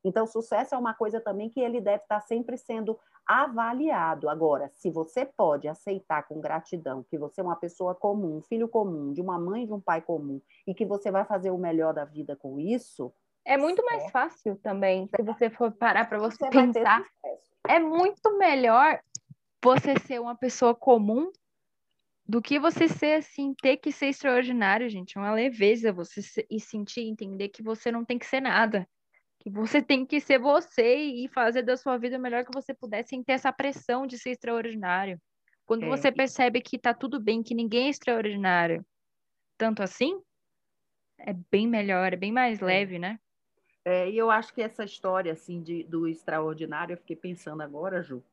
[0.04, 4.30] Então, sucesso é uma coisa também que ele deve estar sempre sendo avaliado.
[4.30, 8.68] Agora, se você pode aceitar com gratidão que você é uma pessoa comum, um filho
[8.68, 11.58] comum, de uma mãe e de um pai comum, e que você vai fazer o
[11.58, 13.12] melhor da vida com isso.
[13.44, 17.04] É muito mais fácil também, se você for parar para você, você pensar.
[17.68, 19.00] É muito melhor
[19.66, 21.32] você ser uma pessoa comum
[22.28, 25.18] do que você ser assim, ter que ser extraordinário, gente.
[25.18, 28.88] É uma leveza você se, e sentir, entender que você não tem que ser nada.
[29.40, 32.76] Que você tem que ser você e fazer da sua vida o melhor que você
[32.76, 35.20] puder sem ter essa pressão de ser extraordinário.
[35.66, 35.90] Quando é.
[35.90, 38.86] você percebe que tá tudo bem, que ninguém é extraordinário,
[39.58, 40.22] tanto assim,
[41.20, 42.66] é bem melhor, é bem mais é.
[42.66, 43.20] leve, né?
[43.84, 48.02] É, e eu acho que essa história assim de, do extraordinário, eu fiquei pensando agora,
[48.04, 48.24] Ju,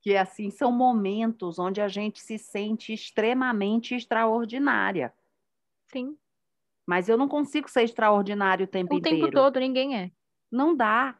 [0.00, 5.12] que assim são momentos onde a gente se sente extremamente extraordinária.
[5.92, 6.16] Sim.
[6.86, 9.18] Mas eu não consigo ser extraordinário o tempo o inteiro.
[9.18, 10.10] O tempo todo, ninguém é.
[10.50, 11.16] Não dá.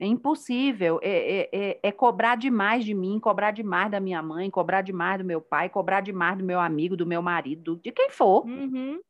[0.00, 0.98] É impossível.
[1.02, 5.18] É, é, é, é, cobrar demais de mim, cobrar demais da minha mãe, cobrar demais
[5.18, 8.44] do meu pai, cobrar demais do meu amigo, do meu marido, de quem for.
[8.44, 9.00] Uhum.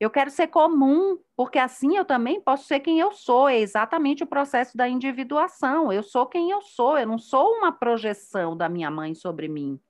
[0.00, 3.48] Eu quero ser comum, porque assim eu também posso ser quem eu sou.
[3.48, 5.92] É exatamente o processo da individuação.
[5.92, 9.80] Eu sou quem eu sou, eu não sou uma projeção da minha mãe sobre mim.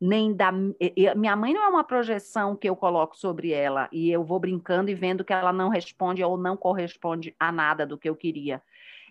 [0.00, 4.24] Nem da minha mãe não é uma projeção que eu coloco sobre ela e eu
[4.24, 8.08] vou brincando e vendo que ela não responde ou não corresponde a nada do que
[8.08, 8.62] eu queria.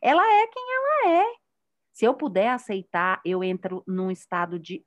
[0.01, 1.25] Ela é quem ela é.
[1.93, 4.83] Se eu puder aceitar, eu entro num estado de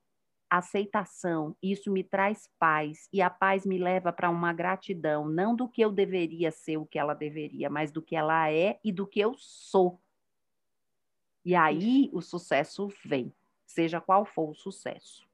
[0.50, 1.56] aceitação.
[1.62, 5.80] Isso me traz paz e a paz me leva para uma gratidão, não do que
[5.82, 9.20] eu deveria ser, o que ela deveria, mas do que ela é e do que
[9.20, 10.00] eu sou.
[11.44, 13.34] E aí o sucesso vem,
[13.66, 15.26] seja qual for o sucesso.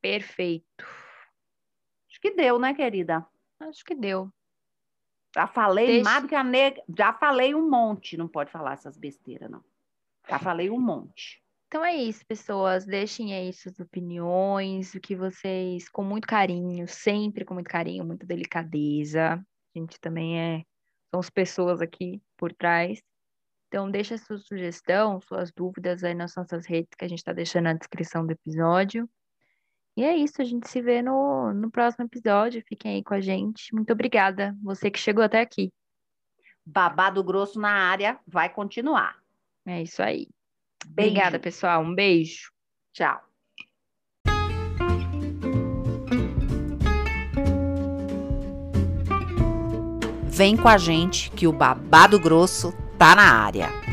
[0.00, 0.84] Perfeito.
[2.08, 3.26] Acho que deu, né, querida?
[3.58, 4.30] Acho que deu.
[5.34, 6.82] Já falei Deixa- mais do que a nega.
[6.96, 8.16] Já falei um monte.
[8.16, 9.64] Não pode falar essas besteiras, não.
[10.28, 11.42] Já falei um monte.
[11.74, 12.86] Então é isso, pessoas.
[12.86, 18.24] Deixem aí suas opiniões, o que vocês, com muito carinho, sempre com muito carinho, muita
[18.24, 19.32] delicadeza.
[19.34, 20.62] A gente também é,
[21.10, 23.02] somos pessoas aqui por trás.
[23.66, 27.64] Então, deixa sua sugestão, suas dúvidas aí nas nossas redes que a gente está deixando
[27.64, 29.10] na descrição do episódio.
[29.96, 32.62] E é isso, a gente se vê no, no próximo episódio.
[32.68, 33.74] Fiquem aí com a gente.
[33.74, 35.72] Muito obrigada, você que chegou até aqui.
[36.64, 39.20] Babado grosso na área vai continuar.
[39.66, 40.28] É isso aí.
[40.86, 41.10] Beijo.
[41.10, 41.82] Obrigada, pessoal.
[41.82, 42.50] Um beijo.
[42.92, 43.20] Tchau.
[50.24, 53.83] Vem com a gente que o babado grosso tá na área.